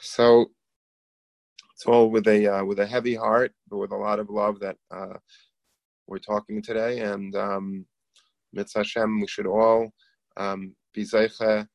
So 0.00 0.50
all 1.86 2.10
with 2.10 2.26
a 2.28 2.46
uh, 2.46 2.64
with 2.64 2.80
a 2.80 2.86
heavy 2.86 3.14
heart, 3.14 3.52
but 3.68 3.78
with 3.78 3.92
a 3.92 3.96
lot 3.96 4.18
of 4.18 4.30
love 4.30 4.60
that 4.60 4.76
uh, 4.90 5.18
we're 6.06 6.18
talking 6.18 6.60
today. 6.60 7.00
And 7.00 7.34
um, 7.36 7.86
mitzvah 8.52 8.80
Hashem, 8.80 9.20
we 9.20 9.26
should 9.26 9.46
all 9.46 9.90
um, 10.36 10.74
be 10.94 11.02
zeicha 11.02 11.66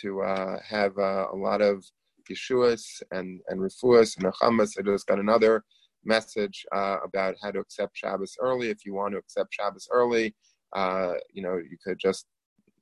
to 0.00 0.22
uh, 0.22 0.58
have 0.66 0.96
uh, 0.98 1.26
a 1.32 1.36
lot 1.36 1.60
of 1.60 1.84
yeshuas 2.30 3.02
and 3.10 3.40
and 3.48 3.60
refuas 3.60 4.16
and 4.16 4.26
achamas. 4.26 4.76
I 4.78 4.82
just 4.82 5.06
got 5.06 5.18
another 5.18 5.64
message 6.04 6.64
uh, 6.72 6.98
about 7.04 7.34
how 7.42 7.50
to 7.50 7.58
accept 7.58 7.96
Shabbos 7.96 8.36
early. 8.40 8.70
If 8.70 8.86
you 8.86 8.94
want 8.94 9.12
to 9.12 9.18
accept 9.18 9.54
Shabbos 9.54 9.88
early, 9.92 10.34
uh, 10.74 11.14
you 11.32 11.42
know 11.42 11.56
you 11.56 11.76
could 11.84 11.98
just 11.98 12.26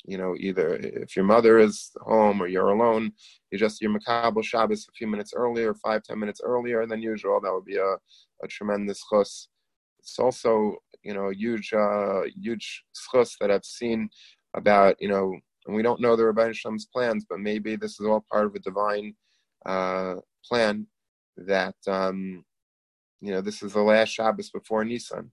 you 0.04 0.18
know, 0.18 0.34
either 0.38 0.76
if 0.76 1.16
your 1.16 1.24
mother 1.24 1.58
is 1.58 1.90
home 2.00 2.40
or 2.40 2.46
you're 2.46 2.70
alone, 2.70 3.12
you 3.50 3.58
just 3.58 3.80
your 3.80 3.96
makabel 3.96 4.42
Shabbos 4.44 4.86
a 4.88 4.92
few 4.92 5.06
minutes 5.06 5.32
earlier, 5.34 5.74
five 5.74 6.02
ten 6.02 6.18
minutes 6.18 6.40
earlier 6.42 6.86
than 6.86 7.02
usual. 7.02 7.40
That 7.40 7.52
would 7.52 7.64
be 7.64 7.76
a, 7.76 7.96
a 8.42 8.48
tremendous 8.48 9.02
chus. 9.10 9.48
It's 10.00 10.18
also 10.18 10.76
you 11.02 11.14
know 11.14 11.30
a 11.30 11.34
huge 11.34 11.72
uh, 11.72 12.22
huge 12.40 12.84
chus 13.10 13.36
that 13.40 13.50
I've 13.50 13.64
seen 13.64 14.08
about 14.54 14.96
you 15.00 15.08
know, 15.08 15.34
and 15.66 15.76
we 15.76 15.82
don't 15.82 16.00
know 16.00 16.16
the 16.16 16.26
Rabbi 16.26 16.52
Sham's 16.52 16.86
plans, 16.86 17.26
but 17.28 17.40
maybe 17.40 17.76
this 17.76 18.00
is 18.00 18.06
all 18.06 18.24
part 18.30 18.46
of 18.46 18.54
a 18.54 18.60
divine 18.60 19.14
uh, 19.66 20.16
plan 20.44 20.86
that 21.36 21.76
um, 21.86 22.44
you 23.20 23.32
know 23.32 23.40
this 23.40 23.62
is 23.62 23.72
the 23.72 23.82
last 23.82 24.10
Shabbos 24.10 24.50
before 24.50 24.84
Nissan 24.84 25.30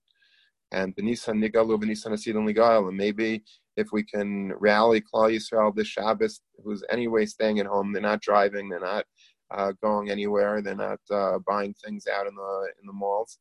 and 0.71 0.93
the 0.95 1.01
Benisan 1.01 1.43
Nigalu, 1.43 1.79
Benisan 1.79 2.11
Asidon 2.11 2.45
Ligal, 2.45 2.87
and 2.87 2.97
maybe 2.97 3.43
if 3.77 3.89
we 3.91 4.03
can 4.03 4.53
rally 4.59 5.01
Klal 5.01 5.35
Yisrael 5.35 5.75
this 5.75 5.87
Shabbos, 5.87 6.41
who's 6.63 6.83
anyway 6.89 7.25
staying 7.25 7.59
at 7.59 7.65
home, 7.65 7.91
they're 7.91 8.01
not 8.01 8.21
driving, 8.21 8.69
they're 8.69 8.79
not 8.79 9.05
uh, 9.51 9.73
going 9.81 10.09
anywhere, 10.09 10.61
they're 10.61 10.75
not 10.75 10.99
uh, 11.11 11.39
buying 11.45 11.73
things 11.83 12.07
out 12.07 12.27
in 12.27 12.35
the 12.35 12.69
in 12.81 12.87
the 12.87 12.93
malls. 12.93 13.39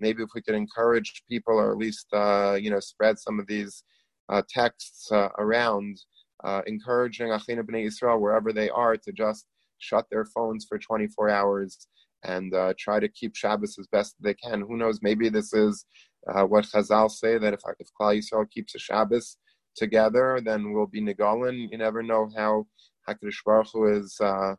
Maybe 0.00 0.22
if 0.22 0.30
we 0.34 0.42
could 0.42 0.54
encourage 0.54 1.22
people, 1.28 1.54
or 1.54 1.72
at 1.72 1.78
least 1.78 2.06
uh, 2.12 2.56
you 2.60 2.70
know 2.70 2.80
spread 2.80 3.18
some 3.18 3.38
of 3.38 3.46
these 3.46 3.82
uh, 4.28 4.42
texts 4.48 5.10
uh, 5.12 5.28
around, 5.38 5.98
uh, 6.44 6.62
encouraging 6.66 7.28
Achina 7.28 7.62
Bnei 7.62 7.86
Yisrael 7.86 8.20
wherever 8.20 8.52
they 8.52 8.70
are 8.70 8.96
to 8.96 9.12
just 9.12 9.46
shut 9.78 10.06
their 10.10 10.24
phones 10.24 10.64
for 10.66 10.78
24 10.78 11.28
hours 11.28 11.86
and 12.24 12.54
try 12.78 12.98
to 12.98 13.08
keep 13.08 13.36
Shabbos 13.36 13.78
as 13.78 13.86
best 13.88 14.16
they 14.20 14.34
can. 14.34 14.62
Who 14.62 14.76
knows? 14.76 15.00
Maybe 15.02 15.28
this 15.28 15.52
is 15.52 15.84
what 16.24 16.64
Chazal 16.64 17.10
say 17.10 17.38
that 17.38 17.52
if 17.52 17.60
if 17.78 17.88
Klal 18.00 18.18
Yisrael 18.18 18.50
keeps 18.50 18.74
a 18.74 18.78
Shabbos 18.78 19.36
together, 19.76 20.40
then 20.44 20.72
we'll 20.72 20.86
be 20.86 21.00
Nigalin. 21.00 21.70
You 21.70 21.78
never 21.78 22.02
know 22.02 22.30
how 22.36 22.66
Hakadosh 23.08 23.44
Baruch 23.44 23.68
Hu 23.72 23.86
is 23.86 24.16
uh, 24.20 24.54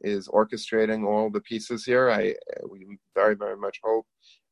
is 0.00 0.28
orchestrating 0.28 1.06
all 1.06 1.30
the 1.30 1.40
pieces 1.40 1.84
here. 1.84 2.10
I 2.10 2.34
we 2.68 2.98
very 3.14 3.34
very 3.34 3.56
much 3.56 3.80
hope 3.82 4.06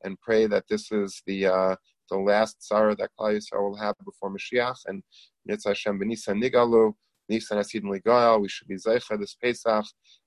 and 0.04 0.20
pray 0.20 0.46
that 0.46 0.64
this 0.68 0.90
is 0.92 1.22
the 1.26 1.46
uh, 1.46 1.76
the 2.10 2.16
last 2.16 2.60
tzarah 2.60 2.96
that 2.98 3.10
Klal 3.18 3.36
Yisrael 3.36 3.70
will 3.70 3.76
have 3.76 3.94
before 4.04 4.30
Mashiach 4.30 4.76
and 4.86 5.02
Yitzhak 5.48 5.68
Hashem 5.68 5.98
Benisan 5.98 6.42
Nigalu 6.42 6.94
Nisan 7.28 7.58
Asidin 7.58 7.84
Ligal. 7.84 8.40
We 8.40 8.48
should 8.48 8.68
be 8.68 8.76
Zeicha 8.76 9.18
this 9.18 9.34
Pesach 9.34 9.84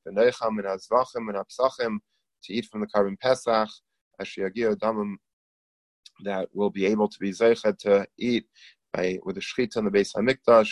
V'Neicham 0.08 0.60
and 0.60 0.66
Azvachim 0.66 1.30
and 1.30 1.38
Apsachim 1.38 1.98
to 2.44 2.54
eat 2.54 2.66
from 2.66 2.82
the 2.82 2.88
korban 2.88 3.20
Pesach 3.20 3.70
Ashiagio 4.22 4.76
Damim 4.76 5.16
that 6.24 6.50
will 6.54 6.72
be 6.72 6.86
able 6.86 7.08
to 7.08 7.20
be 7.20 7.32
Zeicha 7.32 7.78
to 7.80 8.08
eat 8.18 8.46
by 8.94 9.20
with 9.24 9.36
the 9.36 9.42
Shechita 9.42 9.78
in 9.78 9.86
the 9.86 9.92
Beis 9.92 10.16
Hamikdash 10.16 10.72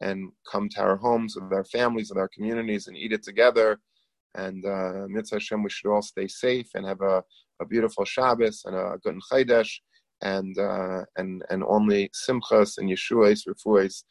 and 0.00 0.30
come 0.50 0.68
to 0.70 0.80
our 0.80 0.96
homes 0.96 1.36
with 1.36 1.52
our 1.52 1.64
families 1.64 2.10
and 2.10 2.18
our 2.18 2.28
communities 2.28 2.86
and 2.86 2.96
eat 2.96 3.12
it 3.12 3.22
together. 3.22 3.78
And 4.34 4.64
uh, 4.66 5.06
Mitzvah 5.08 5.36
Hashem, 5.36 5.62
we 5.62 5.70
should 5.70 5.92
all 5.92 6.02
stay 6.02 6.26
safe 6.26 6.68
and 6.74 6.86
have 6.86 7.00
a, 7.00 7.22
a 7.60 7.66
beautiful 7.66 8.04
Shabbos 8.04 8.62
and 8.64 8.74
a 8.74 8.98
good 9.02 9.18
Chaydesh 9.30 9.70
and 10.22 10.58
uh, 10.58 11.04
and 11.16 11.42
and 11.50 11.62
only 11.66 12.10
Simchas 12.10 12.78
and 12.78 12.90
Yeshua's, 12.90 13.44
Refua's, 13.46 14.04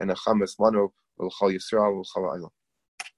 and 0.00 0.10
a 0.10 0.14
Chamas 0.14 0.56
Lanu, 0.60 0.90
L'chal 1.18 1.52
Yisrael, 1.52 2.00
L'chal 2.00 2.48